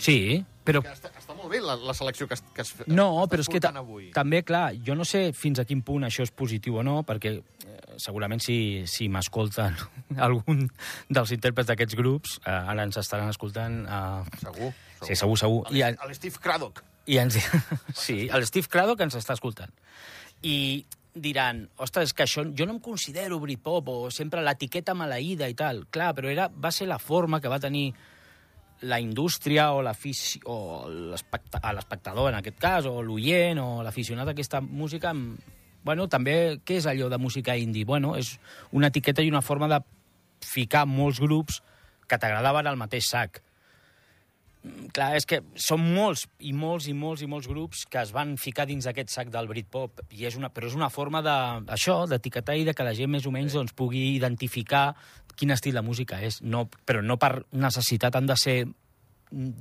Sí, 0.00 0.44
però 0.64 0.82
Que 0.84 0.92
està, 0.92 1.08
està 1.16 1.34
molt 1.34 1.48
bé 1.50 1.60
la, 1.64 1.74
la 1.80 1.94
selecció 1.96 2.26
que, 2.28 2.34
has- 2.36 2.44
que 2.54 2.64
fet. 2.64 2.88
No, 2.88 3.26
però 3.30 3.40
és 3.40 3.48
que 3.48 3.60
ta 3.60 3.70
avui. 3.80 4.10
també, 4.12 4.42
clar, 4.44 4.74
jo 4.86 4.94
no 4.94 5.04
sé 5.08 5.32
fins 5.32 5.58
a 5.58 5.64
quin 5.64 5.80
punt 5.82 6.04
això 6.04 6.22
és 6.26 6.30
positiu 6.30 6.76
o 6.76 6.82
no, 6.86 7.00
perquè 7.08 7.32
eh, 7.38 7.80
segurament 7.96 8.40
si, 8.44 8.84
si 8.86 9.08
m'escolten 9.08 9.74
algun 10.26 10.66
dels 11.08 11.32
intèrprets 11.32 11.68
d'aquests 11.72 11.96
grups, 11.98 12.38
eh, 12.44 12.50
ara 12.52 12.84
ens 12.84 12.96
estaran 13.00 13.28
escoltant... 13.32 13.82
Eh, 13.88 14.38
Segur. 14.44 14.72
sí, 15.06 15.16
segur, 15.16 15.38
segur. 15.40 15.64
I, 15.72 15.82
A 15.88 16.06
l'Steve 16.08 16.38
Craddock. 16.44 16.84
i 17.10 17.16
ens, 17.18 17.38
sí, 18.04 18.28
el 18.30 18.44
Steve 18.46 18.68
Craddock 18.68 19.00
ens 19.08 19.16
està 19.18 19.32
escoltant. 19.34 19.72
I 20.46 20.84
diran, 21.10 21.64
ostres, 21.82 22.10
és 22.10 22.14
que 22.14 22.22
això, 22.22 22.44
jo 22.56 22.66
no 22.68 22.76
em 22.76 22.80
considero 22.84 23.40
Britpop, 23.42 23.88
o 23.90 24.10
sempre 24.14 24.44
l'etiqueta 24.46 24.94
maleïda 24.94 25.48
i 25.50 25.56
tal. 25.58 25.82
Clar, 25.90 26.12
però 26.14 26.30
era, 26.30 26.46
va 26.52 26.70
ser 26.70 26.86
la 26.86 27.00
forma 27.02 27.40
que 27.40 27.50
va 27.50 27.58
tenir 27.60 27.88
la 28.80 29.00
indústria 29.00 29.72
o 29.72 29.82
l'espectador, 29.82 32.30
en 32.30 32.34
aquest 32.38 32.58
cas, 32.60 32.86
o 32.88 33.02
l'oient, 33.04 33.58
o 33.60 33.82
l'aficionat 33.84 34.28
a 34.28 34.30
aquesta 34.32 34.60
música, 34.60 35.12
bueno, 35.84 36.08
també, 36.08 36.60
què 36.64 36.76
és 36.80 36.86
allò 36.88 37.08
de 37.12 37.18
música 37.18 37.56
indie? 37.56 37.84
Bueno, 37.84 38.16
és 38.16 38.40
una 38.72 38.86
etiqueta 38.88 39.22
i 39.22 39.30
una 39.30 39.42
forma 39.44 39.68
de 39.68 39.80
ficar 40.44 40.86
molts 40.88 41.20
grups 41.20 41.62
que 42.08 42.18
t'agradaven 42.18 42.66
al 42.66 42.76
mateix 42.80 43.08
sac. 43.08 43.42
Mm, 44.60 44.90
Clar, 44.92 45.14
és 45.16 45.24
que 45.24 45.38
són 45.56 45.80
molts 45.94 46.26
i 46.44 46.52
molts 46.52 46.88
i 46.90 46.92
molts 46.92 47.22
i 47.24 47.28
molts 47.30 47.48
grups 47.48 47.86
que 47.88 48.02
es 48.02 48.10
van 48.12 48.34
ficar 48.40 48.66
dins 48.68 48.84
d'aquest 48.84 49.12
sac 49.12 49.30
del 49.32 49.48
Britpop, 49.48 50.02
i 50.12 50.26
és 50.28 50.36
una, 50.36 50.50
però 50.52 50.68
és 50.68 50.76
una 50.76 50.90
forma 50.92 51.22
de, 51.24 51.36
això, 51.72 52.02
d'etiquetar 52.10 52.58
i 52.60 52.66
de 52.68 52.74
que 52.76 52.84
la 52.84 52.92
gent 52.96 53.10
més 53.12 53.24
o 53.24 53.32
menys 53.32 53.56
doncs, 53.56 53.72
pugui 53.76 54.10
identificar 54.16 54.90
quin 55.36 55.54
estil 55.54 55.78
de 55.78 55.84
música 55.86 56.20
és, 56.20 56.42
no, 56.42 56.66
però 56.84 57.00
no 57.00 57.16
per 57.16 57.46
necessitat 57.56 58.18
han 58.18 58.28
de 58.28 58.36
ser, 58.36 58.58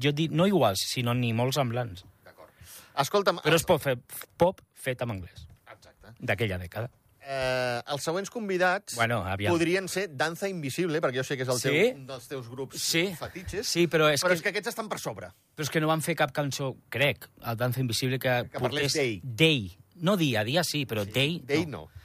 jo 0.04 0.12
dic, 0.12 0.36
no 0.36 0.50
iguals, 0.50 0.84
sinó 0.92 1.16
ni 1.16 1.32
molt 1.32 1.56
semblants. 1.56 2.04
D'acord. 2.28 2.52
Escolta'm... 3.00 3.40
Però 3.46 3.56
és 3.56 3.68
pop, 3.70 3.80
fe, 3.80 3.96
pop 4.36 4.60
fet 4.76 5.06
en 5.06 5.16
anglès, 5.16 5.48
Exacte. 5.72 6.18
d'aquella 6.20 6.60
dècada. 6.60 6.92
Eh, 7.32 7.82
els 7.94 8.02
següents 8.02 8.32
convidats 8.34 8.96
Bueno, 8.98 9.20
aviam. 9.24 9.54
podrien 9.54 9.88
ser 9.88 10.08
Danza 10.18 10.48
Invisible, 10.50 10.98
perquè 11.00 11.20
jo 11.20 11.24
sé 11.24 11.38
que 11.38 11.44
és 11.44 11.50
el 11.50 11.60
Sí? 11.60 11.70
teu, 11.70 11.96
un 12.00 12.08
dels 12.08 12.28
teus 12.28 12.50
grups 12.50 12.82
Sí. 12.82 13.04
fetitxes. 13.20 13.68
Sí, 13.68 13.88
però 13.88 14.08
és 14.12 14.24
però 14.24 14.30
que- 14.30 14.34
és 14.34 14.42
que 14.42 14.50
aquests 14.50 14.70
estan 14.70 14.90
per 14.90 14.98
sobre. 15.00 15.28
Però 15.56 15.62
és 15.62 15.70
que 15.70 15.80
no 15.80 15.88
van 15.88 16.02
fer 16.02 16.16
cap 16.16 16.32
cançó, 16.34 16.76
crec, 16.90 17.30
al 17.44 17.56
Danza 17.56 17.82
Invisible, 17.82 18.18
que, 18.18 18.50
Que 18.52 18.60
parlés 18.60 18.94
d'ell. 18.94 19.22
Day. 19.24 19.78
No 19.98 20.18
dia, 20.18 20.44
dia 20.44 20.64
sí, 20.64 20.88
però 20.88 21.06
sí. 21.06 21.12
Day, 21.12 21.40
D'ell 21.46 21.70
no. 21.70 21.82
no. 21.86 22.00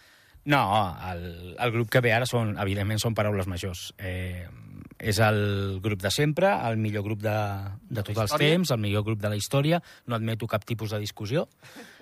No, 0.46 0.98
el, 1.10 1.56
el 1.58 1.70
grup 1.72 1.88
que 1.88 2.00
ve 2.00 2.12
ara 2.12 2.26
són, 2.26 2.58
evidentment, 2.58 3.00
són 3.00 3.14
paraules 3.14 3.46
majors. 3.46 3.94
Eh, 3.96 4.46
és 5.04 5.18
el 5.20 5.80
grup 5.84 6.00
de 6.00 6.10
sempre, 6.10 6.48
el 6.68 6.78
millor 6.80 7.02
grup 7.04 7.20
de, 7.20 7.34
de 7.92 8.02
tots 8.06 8.22
els 8.24 8.34
temps, 8.40 8.70
el 8.72 8.80
millor 8.80 9.04
grup 9.04 9.20
de 9.20 9.28
la 9.28 9.36
història. 9.36 9.82
No 10.08 10.16
admeto 10.16 10.46
cap 10.48 10.64
tipus 10.64 10.94
de 10.94 10.98
discussió. 11.02 11.46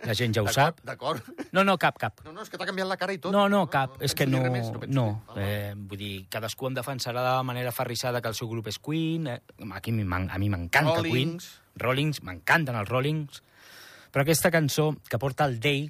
La 0.07 0.15
gent 0.15 0.35
ja 0.37 0.43
ho 0.45 0.49
sap. 0.55 0.79
D'acord. 0.87 1.23
No, 1.53 1.65
no, 1.67 1.75
cap, 1.83 1.99
cap. 1.99 2.23
No, 2.25 2.33
no, 2.37 2.43
és 2.47 2.51
que 2.53 2.59
t'ha 2.61 2.67
canviat 2.69 2.87
la 2.89 2.97
cara 3.01 3.13
i 3.17 3.19
tot. 3.23 3.35
No, 3.35 3.49
no, 3.51 3.65
cap. 3.71 3.97
és 4.01 4.15
penso 4.15 4.19
que 4.23 4.27
dir 4.31 4.39
no... 4.39 4.53
més, 4.55 4.71
no. 4.89 5.07
Ah, 5.29 5.41
Eh, 5.43 5.73
vull 5.77 5.99
dir, 5.99 6.13
cadascú 6.31 6.69
em 6.71 6.75
defensarà 6.79 7.25
de 7.39 7.43
manera 7.45 7.73
ferrissada 7.75 8.21
que 8.23 8.29
el 8.31 8.39
seu 8.39 8.49
grup 8.49 8.69
és 8.71 8.79
Queen. 8.79 9.27
Eh, 9.27 9.41
aquí 9.75 9.91
a 9.91 9.95
mi 9.99 10.05
m'en- 10.05 10.31
a 10.31 10.39
mi 10.39 10.49
m'encanta 10.49 11.03
Queen. 11.03 11.37
Rollings, 11.77 12.23
m'encanten 12.23 12.77
els 12.79 12.89
Rollings. 12.89 13.43
Però 14.13 14.23
aquesta 14.23 14.51
cançó, 14.53 14.93
que 15.09 15.19
porta 15.19 15.45
el 15.49 15.59
Day, 15.61 15.87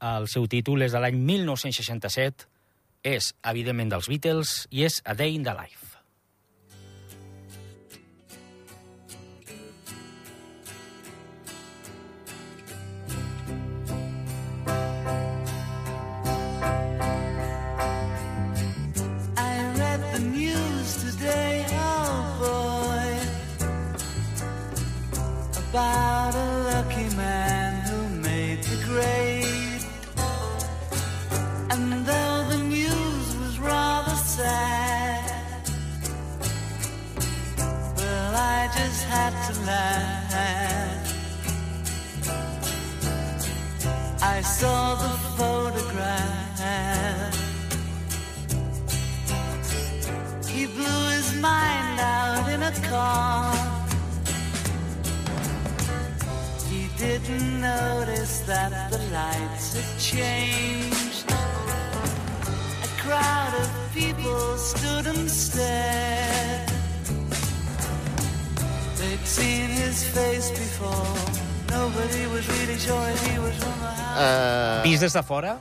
el 0.00 0.26
seu 0.30 0.46
títol 0.48 0.82
és 0.86 0.92
de 0.94 1.00
l'any 1.02 1.18
1967, 1.20 2.46
és, 3.02 3.32
evidentment, 3.46 3.90
dels 3.92 4.08
Beatles, 4.10 4.66
i 4.70 4.84
és 4.88 5.00
A 5.04 5.14
Day 5.14 5.34
in 5.36 5.44
the 5.46 5.54
Life. 5.54 5.87
Didn't 56.98 57.60
notice 57.60 58.40
that 58.46 58.90
the 58.90 58.98
lights 59.14 59.74
had 59.78 59.90
changed. 60.00 61.30
A 62.82 62.90
crowd 63.02 63.54
of 63.54 63.70
people 63.94 64.58
stood 64.58 65.06
and 65.06 65.30
stared. 65.30 66.68
They'd 68.98 69.26
seen 69.26 69.68
his 69.70 70.02
face 70.10 70.50
before. 70.50 71.14
Nobody 71.70 72.26
was 72.34 72.48
really 72.48 72.78
sure 72.78 73.06
he 73.22 73.38
was 73.38 73.54
from 73.62 73.78
the 73.78 73.92
house. 73.94 74.82
Eh, 74.82 74.88
Vist 74.88 75.02
des 75.02 75.12
de 75.12 75.22
fora, 75.22 75.58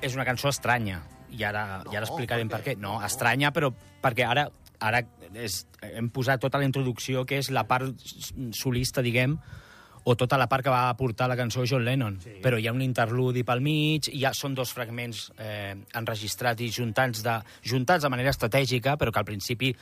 és 0.00 0.14
una 0.14 0.24
cançó 0.24 0.48
estranya. 0.48 1.02
I 1.34 1.42
ara, 1.44 1.82
no, 1.84 1.92
i 1.92 1.96
ara 1.98 2.06
explicarem 2.06 2.48
per 2.48 2.62
què. 2.64 2.76
No, 2.80 2.96
estranya, 3.04 3.50
però 3.52 3.72
perquè 4.00 4.24
ara, 4.24 4.46
ara 4.80 5.02
és, 5.34 5.64
hem 5.82 6.08
posat 6.14 6.40
tota 6.40 6.60
la 6.62 6.64
introducció, 6.64 7.26
que 7.26 7.42
és 7.42 7.50
la 7.50 7.66
part 7.68 7.92
solista, 8.54 9.02
diguem, 9.02 9.36
o 10.04 10.14
tota 10.20 10.36
la 10.36 10.46
part 10.48 10.64
que 10.64 10.72
va 10.72 10.90
aportar 10.90 11.28
la 11.30 11.36
cançó 11.36 11.64
John 11.64 11.84
Lennon. 11.84 12.18
Sí. 12.20 12.36
Però 12.44 12.58
hi 12.60 12.68
ha 12.68 12.74
un 12.76 12.82
interludi 12.84 13.44
pel 13.44 13.62
mig, 13.64 14.10
i 14.12 14.20
ja 14.20 14.34
són 14.36 14.54
dos 14.56 14.72
fragments 14.76 15.30
eh, 15.40 15.74
enregistrats 15.96 16.60
i 16.60 16.70
juntats 16.72 17.24
de, 17.24 17.38
juntats 17.64 18.04
de 18.04 18.12
manera 18.12 18.34
estratègica, 18.34 18.98
però 19.00 19.12
que 19.12 19.22
al 19.22 19.28
principi 19.28 19.72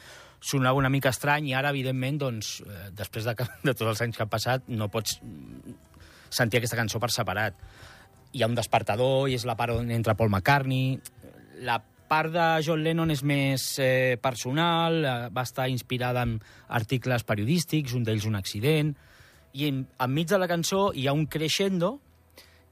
sonava 0.43 0.79
una 0.79 0.91
mica 0.91 1.11
estrany 1.11 1.51
i 1.51 1.57
ara, 1.59 1.75
evidentment, 1.75 2.21
doncs, 2.23 2.61
eh, 2.63 2.91
després 2.99 3.27
de, 3.27 3.35
de 3.67 3.75
tots 3.75 3.89
els 3.91 4.05
anys 4.07 4.19
que 4.19 4.27
han 4.27 4.33
passat, 4.33 4.69
no 4.71 4.91
pots 4.93 5.19
sentir 6.33 6.63
aquesta 6.63 6.79
cançó 6.79 7.03
per 7.03 7.11
separat. 7.15 7.59
Hi 8.33 8.43
ha 8.43 8.49
un 8.49 8.57
despertador 8.57 9.29
i 9.29 9.37
és 9.37 9.47
la 9.49 9.59
part 9.59 9.75
on 9.75 9.91
entra 9.93 10.17
Paul 10.17 10.31
McCartney. 10.31 10.97
La 11.67 11.83
part 12.13 12.33
de 12.33 12.47
John 12.65 12.83
Lennon 12.85 13.11
és 13.13 13.23
més 13.25 13.65
eh, 13.83 14.19
personal, 14.23 15.03
eh, 15.03 15.15
va 15.35 15.45
estar 15.49 15.69
inspirada 15.73 16.23
en 16.27 16.39
articles 16.69 17.25
periodístics, 17.29 17.95
un 17.97 18.07
d'ells 18.07 18.29
un 18.29 18.39
accident, 18.39 18.93
i 19.53 19.69
en, 19.69 19.85
enmig 20.01 20.29
de 20.31 20.41
la 20.41 20.49
cançó 20.51 20.91
hi 20.95 21.07
ha 21.07 21.15
un 21.17 21.27
crescendo 21.27 21.99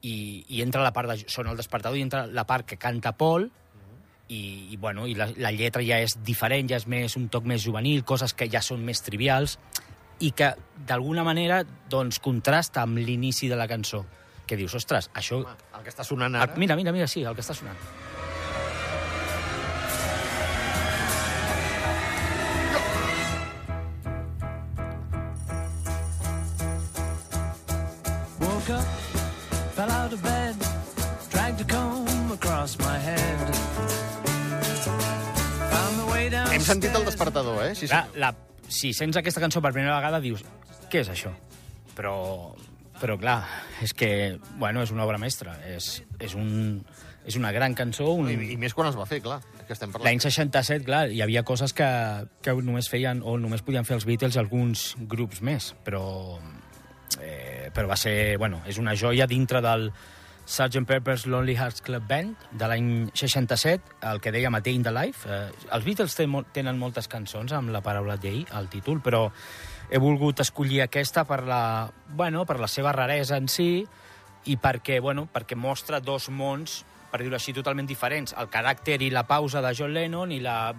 i, 0.01 0.43
i 0.49 0.61
entra 0.63 0.83
la 0.83 0.93
part 0.95 1.11
de... 1.11 1.17
Sona 1.29 1.53
el 1.53 1.59
despertador 1.59 1.99
i 1.99 2.05
entra 2.05 2.25
la 2.27 2.45
part 2.49 2.65
que 2.67 2.79
canta 2.81 3.13
Paul 3.17 3.49
i, 4.31 4.41
i, 4.71 4.77
bueno, 4.77 5.05
i 5.07 5.15
la, 5.17 5.27
la 5.43 5.51
lletra 5.51 5.83
ja 5.85 5.99
és 6.01 6.15
diferent, 6.25 6.69
ja 6.71 6.79
és 6.79 6.87
més 6.87 7.17
un 7.19 7.27
toc 7.29 7.45
més 7.49 7.63
juvenil, 7.63 8.05
coses 8.07 8.33
que 8.33 8.47
ja 8.49 8.63
són 8.63 8.85
més 8.87 9.03
trivials 9.03 9.57
i 10.21 10.31
que 10.37 10.53
d'alguna 10.87 11.25
manera 11.27 11.61
doncs, 11.89 12.21
contrasta 12.23 12.85
amb 12.85 13.01
l'inici 13.01 13.49
de 13.51 13.59
la 13.59 13.67
cançó 13.67 14.05
que 14.47 14.57
dius, 14.59 14.73
ostres, 14.75 15.07
això... 15.15 15.41
Home, 15.45 15.69
el 15.77 15.83
que 15.85 15.91
està 15.93 16.03
sonant 16.03 16.33
El, 16.35 16.41
ara... 16.43 16.57
mira, 16.59 16.75
mira, 16.75 16.91
mira, 16.91 17.07
sí, 17.07 17.23
el 17.23 17.37
que 17.37 17.43
està 17.43 17.55
sonant. 17.55 17.77
Sentit 36.71 36.95
el 36.95 37.05
despertador, 37.05 37.65
eh? 37.65 37.75
Sí, 37.75 37.87
sí. 37.87 37.93
La, 37.93 38.07
la, 38.15 38.33
si 38.71 38.93
sents 38.95 39.19
aquesta 39.19 39.43
cançó 39.43 39.61
per 39.63 39.73
primera 39.75 39.97
vegada, 39.99 40.21
dius, 40.23 40.43
què 40.91 41.03
és 41.03 41.11
això? 41.11 41.31
Però, 41.97 42.15
però 43.01 43.17
clar, 43.19 43.39
és 43.83 43.93
que, 43.97 44.37
bueno, 44.59 44.83
és 44.85 44.93
una 44.95 45.05
obra 45.05 45.19
mestra. 45.21 45.57
És, 45.67 45.97
és, 46.19 46.35
un, 46.39 46.79
és 47.27 47.37
una 47.39 47.51
gran 47.55 47.75
cançó. 47.77 48.13
Un... 48.15 48.31
I, 48.31 48.53
I 48.55 48.59
més 48.61 48.75
quan 48.77 48.89
es 48.91 48.99
va 48.99 49.07
fer, 49.09 49.21
clar. 49.25 49.41
Que 49.67 49.75
estem 49.75 49.91
parlant. 49.91 50.07
L'any 50.07 50.23
67, 50.23 50.85
clar, 50.87 51.03
hi 51.11 51.21
havia 51.23 51.43
coses 51.47 51.75
que, 51.75 51.89
que 52.43 52.55
només 52.63 52.89
feien 52.91 53.23
o 53.23 53.37
només 53.41 53.63
podien 53.67 53.87
fer 53.87 53.97
els 53.99 54.07
Beatles 54.07 54.39
alguns 54.39 54.91
grups 55.11 55.43
més, 55.45 55.73
però, 55.85 56.05
eh, 57.19 57.69
però 57.75 57.91
va 57.91 57.99
ser, 57.99 58.37
bueno, 58.41 58.63
és 58.67 58.79
una 58.81 58.95
joia 58.99 59.27
dintre 59.31 59.63
del 59.63 59.89
Sgt. 60.45 60.85
Pepper's 60.87 61.25
Lonely 61.25 61.55
Hearts 61.55 61.81
Club 61.85 62.07
Band 62.09 62.47
de 62.51 62.67
l'any 62.67 62.87
67, 63.13 63.97
el 64.11 64.21
que 64.21 64.33
dèiem 64.33 64.55
a 64.57 64.61
Day 64.63 64.75
in 64.75 64.83
the 64.83 64.93
Life. 64.93 65.29
Eh, 65.29 65.49
els 65.75 65.85
Beatles 65.85 66.17
tenen 66.17 66.79
moltes 66.79 67.07
cançons 67.11 67.53
amb 67.55 67.71
la 67.71 67.83
paraula 67.85 68.17
Day 68.19 68.45
al 68.57 68.69
títol, 68.69 68.99
però 69.03 69.27
he 69.91 69.99
volgut 69.99 70.39
escollir 70.43 70.81
aquesta 70.83 71.25
per 71.27 71.41
la, 71.47 71.91
bueno, 72.15 72.45
per 72.45 72.59
la 72.59 72.69
seva 72.71 72.93
raresa 72.95 73.37
en 73.37 73.49
si 73.51 73.85
i 74.49 74.57
perquè, 74.57 74.99
bueno, 75.03 75.27
perquè 75.31 75.55
mostra 75.59 75.99
dos 76.01 76.29
mons, 76.33 76.81
per 77.11 77.21
dir-ho 77.21 77.37
així, 77.37 77.53
totalment 77.53 77.89
diferents. 77.89 78.33
El 78.39 78.49
caràcter 78.49 79.01
i 79.03 79.11
la 79.11 79.27
pausa 79.27 79.61
de 79.61 79.73
John 79.77 79.93
Lennon 79.93 80.31
i, 80.31 80.39
la, 80.41 80.73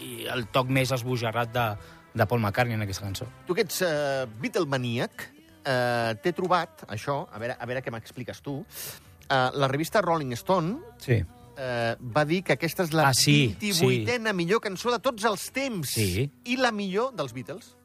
i 0.00 0.24
el 0.32 0.48
toc 0.52 0.72
més 0.72 0.90
esbojarrat 0.96 1.52
de, 1.54 1.66
de 2.14 2.26
Paul 2.26 2.40
McCartney 2.40 2.76
en 2.76 2.84
aquesta 2.86 3.06
cançó. 3.06 3.28
Tu 3.46 3.56
que 3.56 3.66
ets 3.66 3.82
uh, 3.86 4.26
Beatlemaníac, 4.40 5.28
uh, 5.66 6.14
t'he 6.22 6.32
trobat, 6.36 6.84
això, 6.88 7.22
a 7.32 7.38
veure, 7.38 7.56
a 7.58 7.66
veure 7.66 7.82
què 7.82 7.92
m'expliques 7.94 8.42
tu, 8.42 8.58
uh, 8.60 9.50
la 9.54 9.68
revista 9.68 10.02
Rolling 10.02 10.34
Stone 10.36 10.78
Sí. 10.98 11.22
eh, 11.56 11.94
va 12.00 12.24
dir 12.24 12.42
que 12.42 12.54
aquesta 12.54 12.82
és 12.82 12.92
la 12.92 13.08
Ah, 13.08 13.14
sí, 13.14 13.54
28a 13.60 14.32
millor 14.32 14.60
cançó 14.60 14.90
de 14.90 14.98
tots 14.98 15.24
els 15.24 15.50
temps. 15.52 15.90
Sí. 15.90 16.30
I 16.44 16.56
la 16.56 16.72
millor 16.72 17.12
dels 17.14 17.32
Beatles. 17.32 17.76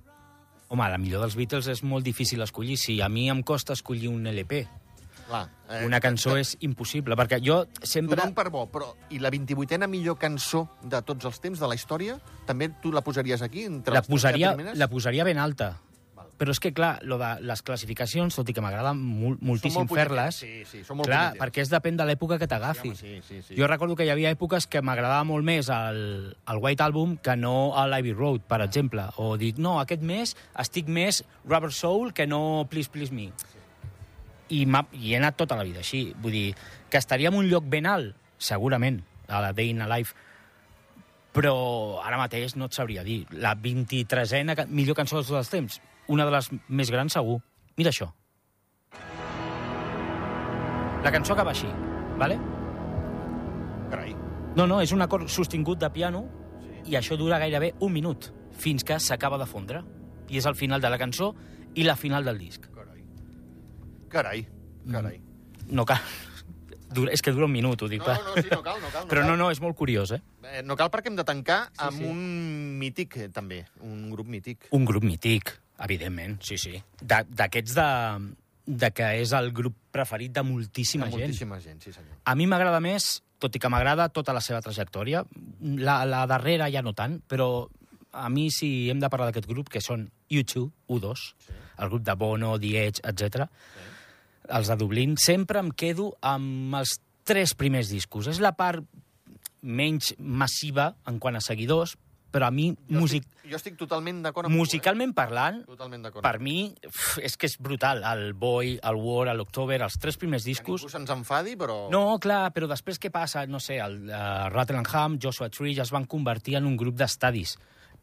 Home, 0.70 0.90
la 0.90 0.98
millor 0.98 1.22
dels 1.22 1.36
Beatles 1.36 1.68
és 1.68 1.84
molt 1.84 2.04
difícil 2.04 2.42
escollir. 2.42 2.78
Si 2.78 3.02
a 3.02 3.10
mi 3.10 3.30
em 3.30 3.42
costa 3.44 3.74
escollir 3.74 4.10
un 4.10 4.26
LP, 4.28 4.66
Clar, 5.28 5.50
eh, 5.70 5.86
una 5.86 6.00
cançó 6.00 6.38
és 6.40 6.54
impossible, 6.64 7.16
perquè 7.20 7.42
jo 7.44 7.66
sempre... 7.84 8.16
Tothom 8.16 8.34
per 8.34 8.48
bo, 8.50 8.62
però 8.72 8.94
i 9.12 9.20
la 9.20 9.30
28a 9.30 9.88
millor 9.92 10.16
cançó 10.18 10.70
de 10.84 11.02
tots 11.04 11.28
els 11.28 11.40
temps 11.44 11.60
de 11.60 11.68
la 11.68 11.76
història, 11.76 12.16
també 12.48 12.70
tu 12.82 12.94
la 12.96 13.04
posaries 13.04 13.44
aquí? 13.44 13.66
Entre 13.68 13.94
La 13.94 14.02
posaria, 14.02 14.56
la 14.74 14.88
posaria 14.88 15.26
ben 15.28 15.38
alta. 15.38 15.74
Però 16.38 16.54
és 16.54 16.60
que, 16.62 16.70
clar, 16.70 17.00
lo 17.02 17.18
de 17.18 17.30
les 17.42 17.64
classificacions, 17.66 18.36
tot 18.38 18.50
i 18.50 18.54
que 18.54 18.62
m'agrada 18.62 18.92
mol, 18.94 19.40
moltíssim 19.42 19.80
molt 19.82 19.90
fer-les, 19.98 20.36
sí, 20.44 20.50
sí, 20.70 20.84
són 20.86 21.00
molt 21.00 21.10
clar, 21.10 21.32
perquè 21.40 21.64
és 21.64 21.72
depèn 21.72 21.98
de 21.98 22.06
l'època 22.06 22.38
que 22.38 22.46
t'agafi. 22.46 22.92
Sí, 22.96 23.16
sí, 23.26 23.40
sí. 23.42 23.56
Jo 23.58 23.66
recordo 23.66 23.96
que 23.98 24.06
hi 24.06 24.12
havia 24.14 24.30
èpoques 24.36 24.68
que 24.70 24.84
m'agradava 24.86 25.24
molt 25.26 25.44
més 25.48 25.72
el, 25.74 25.98
el 26.38 26.62
White 26.62 26.86
Album 26.86 27.16
que 27.18 27.34
no 27.36 27.74
el 27.82 27.98
Ivy 28.04 28.14
Road, 28.14 28.46
per 28.46 28.62
exemple. 28.62 29.08
O 29.18 29.32
dic, 29.42 29.58
no, 29.58 29.80
aquest 29.82 30.06
mes 30.06 30.36
estic 30.62 30.86
més 30.94 31.24
Rubber 31.44 31.74
Soul 31.74 32.14
que 32.14 32.28
no 32.30 32.68
Please 32.70 32.94
Please 32.94 33.10
Me. 33.12 33.32
I, 34.54 34.62
I 34.64 35.10
he 35.12 35.18
anat 35.18 35.36
tota 35.42 35.58
la 35.58 35.66
vida 35.66 35.82
així. 35.82 36.14
Vull 36.22 36.38
dir, 36.38 36.46
que 36.90 37.02
estaria 37.02 37.34
en 37.34 37.42
un 37.42 37.50
lloc 37.50 37.66
ben 37.68 37.90
alt, 37.90 38.14
segurament, 38.38 39.02
a 39.28 39.42
la 39.42 39.54
Day 39.58 39.74
in 39.74 39.82
a 39.82 39.90
Life, 39.90 40.14
però 41.34 42.00
ara 42.06 42.18
mateix 42.18 42.56
no 42.58 42.70
et 42.70 42.74
sabria 42.78 43.04
dir. 43.04 43.24
La 43.42 43.56
23a 43.58 44.56
ca- 44.56 44.66
millor 44.70 44.96
cançó 44.98 45.18
de 45.20 45.26
tots 45.28 45.38
els 45.42 45.50
temps, 45.52 45.82
una 46.08 46.26
de 46.26 46.32
les 46.32 46.50
més 46.70 46.92
grans 46.92 47.14
segur. 47.14 47.40
Mira 47.78 47.92
això. 47.94 48.10
La 51.04 51.12
cançó 51.14 51.34
acaba 51.34 51.52
així, 51.54 51.68
vale? 52.20 52.38
Carai. 53.92 54.16
No, 54.58 54.66
no, 54.68 54.82
és 54.82 54.92
un 54.92 55.04
acord 55.06 55.30
sostingut 55.32 55.80
de 55.80 55.90
piano 55.94 56.26
i 56.88 56.98
això 56.98 57.16
dura 57.20 57.38
gairebé 57.40 57.74
un 57.86 57.94
minut, 57.94 58.32
fins 58.58 58.84
que 58.84 58.98
s'acaba 59.00 59.38
de 59.38 59.46
fondre. 59.48 59.84
I 60.28 60.40
és 60.42 60.48
el 60.50 60.56
final 60.60 60.82
de 60.84 60.90
la 60.92 60.98
cançó 61.00 61.34
i 61.78 61.86
la 61.88 61.96
final 61.96 62.26
del 62.28 62.40
disc. 62.42 62.66
Carai. 62.74 63.04
Carai. 64.12 64.48
Carai. 64.92 65.22
No 65.70 65.86
cal... 65.86 66.02
Dura, 66.88 67.12
és 67.12 67.20
que 67.20 67.34
dura 67.36 67.44
un 67.46 67.52
minut, 67.52 67.82
ho 67.84 67.88
dic. 67.92 68.00
No, 68.00 68.14
no, 68.16 68.34
sí, 68.42 68.48
no 68.48 68.62
cal, 68.64 68.78
no 68.80 68.88
cal. 68.94 69.02
No 69.04 69.10
Però 69.12 69.20
cal. 69.20 69.28
no, 69.28 69.34
no, 69.36 69.50
és 69.52 69.60
molt 69.60 69.76
curiós, 69.76 70.14
eh? 70.16 70.22
Eh, 70.48 70.62
no 70.64 70.78
cal 70.80 70.88
perquè 70.88 71.12
hem 71.12 71.18
de 71.20 71.26
tancar 71.28 71.58
Sí, 71.68 71.82
amb 71.84 71.98
sí. 72.00 72.06
un 72.08 72.22
mític, 72.80 73.18
eh, 73.20 73.26
també. 73.28 73.58
Un 73.84 74.06
grup 74.10 74.30
mític. 74.32 74.70
Un 74.72 74.86
grup 74.88 75.04
mític, 75.04 75.52
evidentment, 75.84 76.40
sí, 76.44 76.58
sí. 76.58 76.76
D'aquests 77.02 77.76
de, 77.78 77.88
de 78.68 78.92
que 78.92 79.12
és 79.22 79.32
el 79.38 79.52
grup 79.56 79.76
preferit 79.94 80.34
de 80.36 80.44
moltíssima, 80.44 81.08
De 81.08 81.12
gent. 81.16 81.26
moltíssima 81.28 81.60
gent, 81.64 81.82
sí 81.84 81.94
senyor. 81.94 82.20
A 82.26 82.36
mi 82.36 82.48
m'agrada 82.50 82.80
més, 82.84 83.22
tot 83.40 83.56
i 83.56 83.62
que 83.62 83.70
m'agrada 83.70 84.10
tota 84.10 84.34
la 84.34 84.42
seva 84.42 84.62
trajectòria. 84.66 85.24
La, 85.78 86.02
la 86.10 86.26
darrera 86.30 86.72
ja 86.74 86.82
no 86.82 86.94
tant, 86.98 87.20
però 87.30 87.68
a 88.18 88.30
mi 88.34 88.50
si 88.52 88.90
hem 88.90 89.00
de 89.00 89.10
parlar 89.14 89.30
d'aquest 89.30 89.48
grup, 89.50 89.70
que 89.70 89.82
són 89.84 90.08
U2, 90.34 90.70
U2, 90.90 91.26
sí. 91.46 91.58
el 91.78 91.92
grup 91.92 92.06
de 92.08 92.16
Bono, 92.18 92.56
The 92.60 92.74
Edge, 92.86 93.04
etc. 93.06 93.46
Sí. 93.48 93.86
els 94.58 94.70
de 94.72 94.78
Dublín, 94.80 95.18
sempre 95.20 95.60
em 95.60 95.70
quedo 95.76 96.14
amb 96.24 96.76
els 96.80 96.98
tres 97.28 97.54
primers 97.60 97.92
discos. 97.92 98.30
És 98.32 98.40
la 98.40 98.54
part 98.56 98.86
menys 99.62 100.14
massiva 100.18 100.94
en 101.10 101.20
quant 101.20 101.36
a 101.36 101.44
seguidors, 101.44 101.98
però 102.32 102.50
a 102.50 102.52
mi, 102.52 102.68
Jo, 102.76 103.00
music, 103.00 103.24
estic, 103.24 103.52
jo 103.52 103.56
estic 103.58 103.78
totalment 103.80 104.20
d'acord 104.26 104.50
amb 104.50 104.58
musicalment 104.60 105.14
parlant, 105.16 105.62
tu, 105.62 105.72
eh? 105.72 105.78
Totalment 105.78 106.04
d'acord. 106.04 106.24
per 106.26 106.40
mi, 106.44 106.74
uf, 106.88 107.18
és 107.24 107.38
que 107.40 107.48
és 107.48 107.56
brutal. 107.62 108.04
El 108.04 108.34
Boy, 108.34 108.76
el 108.84 109.00
War, 109.00 109.32
l'October, 109.36 109.80
els 109.86 109.98
tres 110.02 110.20
primers 110.20 110.44
Que 110.44 110.52
discos... 110.52 110.82
ningú 110.84 110.92
se'ns 110.92 111.14
enfadi, 111.16 111.56
però... 111.60 111.88
No, 111.94 112.20
clar, 112.20 112.52
però 112.56 112.68
després 112.68 113.00
què 113.00 113.12
passa? 113.14 113.46
No 113.48 113.62
sé, 113.64 113.80
el 113.84 114.10
uh, 114.10 114.50
Rattle 114.52 114.82
and 114.84 114.92
Ham, 114.94 115.18
Joshua 115.24 115.50
Tree 115.50 115.74
ja 115.78 115.88
es 115.88 115.94
van 115.96 116.06
convertir 116.06 116.60
en 116.60 116.68
un 116.68 116.78
grup 116.78 117.00
d'estadis. 117.00 117.58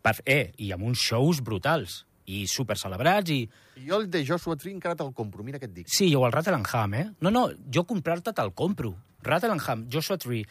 Per, 0.05 0.17
eh, 0.25 0.53
I 0.61 0.73
amb 0.73 0.85
uns 0.85 1.01
shows 1.01 1.41
brutals 1.45 2.03
i 2.27 2.47
super 2.49 2.77
celebrats 2.81 3.31
i... 3.33 3.43
I 3.77 3.89
jo 3.89 3.99
el 4.01 4.09
de 4.11 4.25
Joshua 4.25 4.57
Tree 4.57 4.73
encara 4.73 4.97
te'l 4.97 5.13
compro, 5.17 5.45
mira 5.45 5.61
què 5.61 5.69
et 5.69 5.75
dic. 5.77 5.89
Sí, 5.93 6.15
o 6.17 6.25
el 6.25 6.33
Rattle 6.33 6.57
and 6.57 6.69
Ham, 6.73 6.95
eh? 6.97 7.07
No, 7.21 7.33
no, 7.33 7.51
jo 7.73 7.85
comprar-te 7.89 8.33
te'l 8.33 8.53
compro. 8.57 8.95
Rattle 9.25 9.53
and 9.53 9.65
Ham, 9.69 9.87
Joshua 9.93 10.17
Tree, 10.21 10.45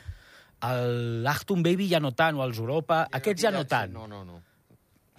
el 0.63 1.27
Achtung 1.27 1.63
Baby 1.65 1.89
ja 1.91 1.99
no 2.03 2.13
tant, 2.15 2.39
o 2.39 2.43
els 2.45 2.59
Europa, 2.61 3.03
aquests 3.11 3.45
ja 3.45 3.51
no 3.53 3.65
tant. 3.69 3.93
No, 3.93 4.07
no, 4.07 4.23
no. 4.27 4.41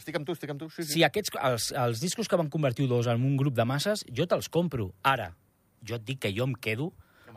Estic 0.01 0.19
amb 0.19 0.27
tu, 0.29 0.35
estic 0.37 0.51
amb 0.53 0.61
tu, 0.61 0.69
sí, 0.73 0.83
sí. 0.83 0.99
Si 0.99 1.05
aquests, 1.07 1.33
els, 1.49 1.71
els 1.81 2.03
discos 2.03 2.29
que 2.29 2.39
van 2.41 2.51
convertir 2.53 2.89
dos 2.91 3.09
en 3.09 3.23
un 3.25 3.39
grup 3.41 3.55
de 3.57 3.65
masses, 3.69 4.05
jo 4.13 4.27
te'ls 4.29 4.51
compro. 4.53 4.91
Ara, 5.07 5.31
jo 5.87 5.97
et 5.97 6.05
dic 6.05 6.21
que 6.25 6.33
jo 6.35 6.49
em 6.49 6.57
quedo 6.57 6.91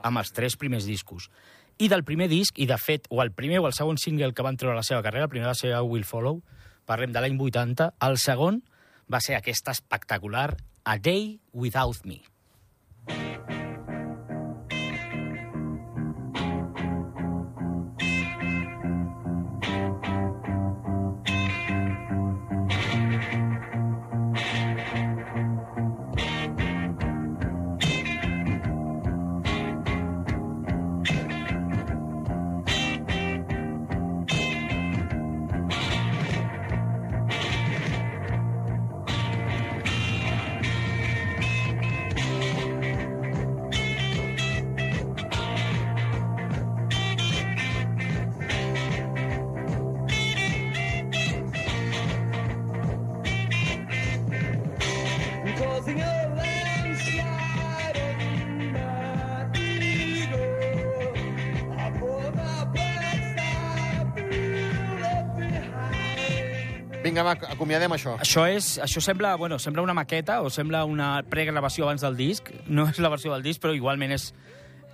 amb 0.04 0.20
els 0.22 0.34
tres 0.36 0.58
primers 0.60 0.88
discos. 0.88 1.30
I 1.78 1.90
del 1.92 2.04
primer 2.04 2.28
disc, 2.32 2.58
i 2.58 2.66
de 2.66 2.78
fet, 2.82 3.06
o 3.14 3.22
el 3.22 3.32
primer 3.38 3.60
o 3.62 3.68
el 3.70 3.76
segon 3.78 4.00
single 4.02 4.34
que 4.34 4.46
van 4.46 4.58
treure 4.58 4.76
a 4.76 4.82
la 4.82 4.88
seva 4.88 5.04
carrera, 5.06 5.28
el 5.28 5.34
primer 5.34 5.52
va 5.52 5.58
ser 5.58 5.76
Will 5.86 6.08
Follow, 6.08 6.42
parlem 6.90 7.14
de 7.14 7.22
l'any 7.22 7.38
80, 7.38 7.92
el 8.08 8.18
segon 8.18 8.64
va 9.12 9.22
ser 9.22 9.38
aquesta 9.38 9.76
espectacular 9.76 10.50
A 10.84 10.98
Day 10.98 11.38
Without 11.54 12.04
Me. 12.06 12.24
Vinga, 67.08 67.24
va, 67.24 67.38
acomiadem 67.54 67.94
això. 67.96 68.18
Això, 68.20 68.44
és, 68.52 68.74
això 68.84 69.00
sembla, 69.04 69.38
bueno, 69.40 69.56
sembla 69.64 69.86
una 69.86 69.96
maqueta 69.96 70.42
o 70.44 70.50
sembla 70.52 70.84
una 70.84 71.22
pregravació 71.32 71.86
abans 71.88 72.04
del 72.04 72.18
disc. 72.20 72.52
No 72.68 72.90
és 72.92 73.00
la 73.00 73.12
versió 73.14 73.32
del 73.32 73.46
disc, 73.46 73.64
però 73.64 73.76
igualment 73.76 74.12
és... 74.18 74.34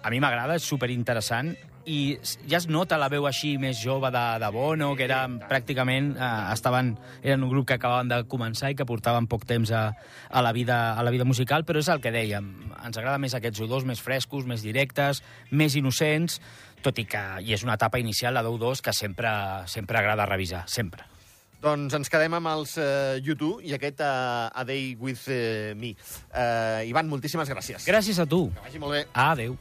A 0.03 0.09
mi 0.11 0.19
m'agrada, 0.19 0.57
és 0.59 0.65
superinteressant 0.67 1.53
i 1.85 2.17
ja 2.47 2.57
es 2.59 2.67
nota 2.71 2.97
la 2.99 3.09
veu 3.11 3.25
així 3.27 3.53
més 3.59 3.79
jove 3.79 4.11
de, 4.13 4.23
de 4.39 4.49
Bono, 4.53 4.91
que 4.99 5.05
era 5.07 5.21
pràcticament... 5.49 6.11
Eh, 6.15 6.31
estaven, 6.53 6.93
eren 7.23 7.43
un 7.47 7.51
grup 7.51 7.67
que 7.69 7.77
acabaven 7.79 8.11
de 8.11 8.19
començar 8.29 8.73
i 8.73 8.77
que 8.79 8.87
portaven 8.87 9.27
poc 9.31 9.47
temps 9.49 9.71
a, 9.71 9.85
a, 10.29 10.43
la 10.45 10.51
vida, 10.55 10.79
a 10.99 11.03
la 11.07 11.13
vida 11.15 11.25
musical, 11.27 11.65
però 11.67 11.81
és 11.81 11.89
el 11.91 12.03
que 12.03 12.13
dèiem. 12.13 12.51
Ens 12.83 12.99
agrada 12.99 13.21
més 13.21 13.35
aquests 13.35 13.63
U2 13.65 13.87
més 13.89 14.03
frescos, 14.03 14.45
més 14.49 14.63
directes, 14.63 15.23
més 15.51 15.79
innocents, 15.79 16.37
tot 16.83 16.99
i 16.99 17.07
que 17.09 17.23
i 17.41 17.55
és 17.55 17.65
una 17.65 17.79
etapa 17.79 17.99
inicial, 18.03 18.35
la 18.35 18.45
d'U2, 18.45 18.83
que 18.83 18.93
sempre, 18.93 19.33
sempre 19.71 20.03
agrada 20.03 20.29
revisar, 20.29 20.67
sempre. 20.67 21.12
Doncs 21.63 21.95
ens 21.95 22.11
quedem 22.11 22.33
amb 22.35 22.49
els 22.51 22.73
uh, 22.75 23.15
YouTube 23.23 23.63
i 23.63 23.71
aquest 23.77 24.01
uh, 24.03 24.49
A 24.51 24.65
Day 24.67 24.97
With 24.99 25.29
uh, 25.31 25.71
Me. 25.79 25.93
Uh, 26.27 26.83
Ivan, 26.89 27.07
moltíssimes 27.07 27.47
gràcies. 27.47 27.87
Gràcies 27.87 28.19
a 28.19 28.27
tu. 28.27 28.49
Que 28.57 28.67
vagi 28.67 28.83
molt 28.83 28.97
bé. 28.97 29.05
Adéu. 29.15 29.55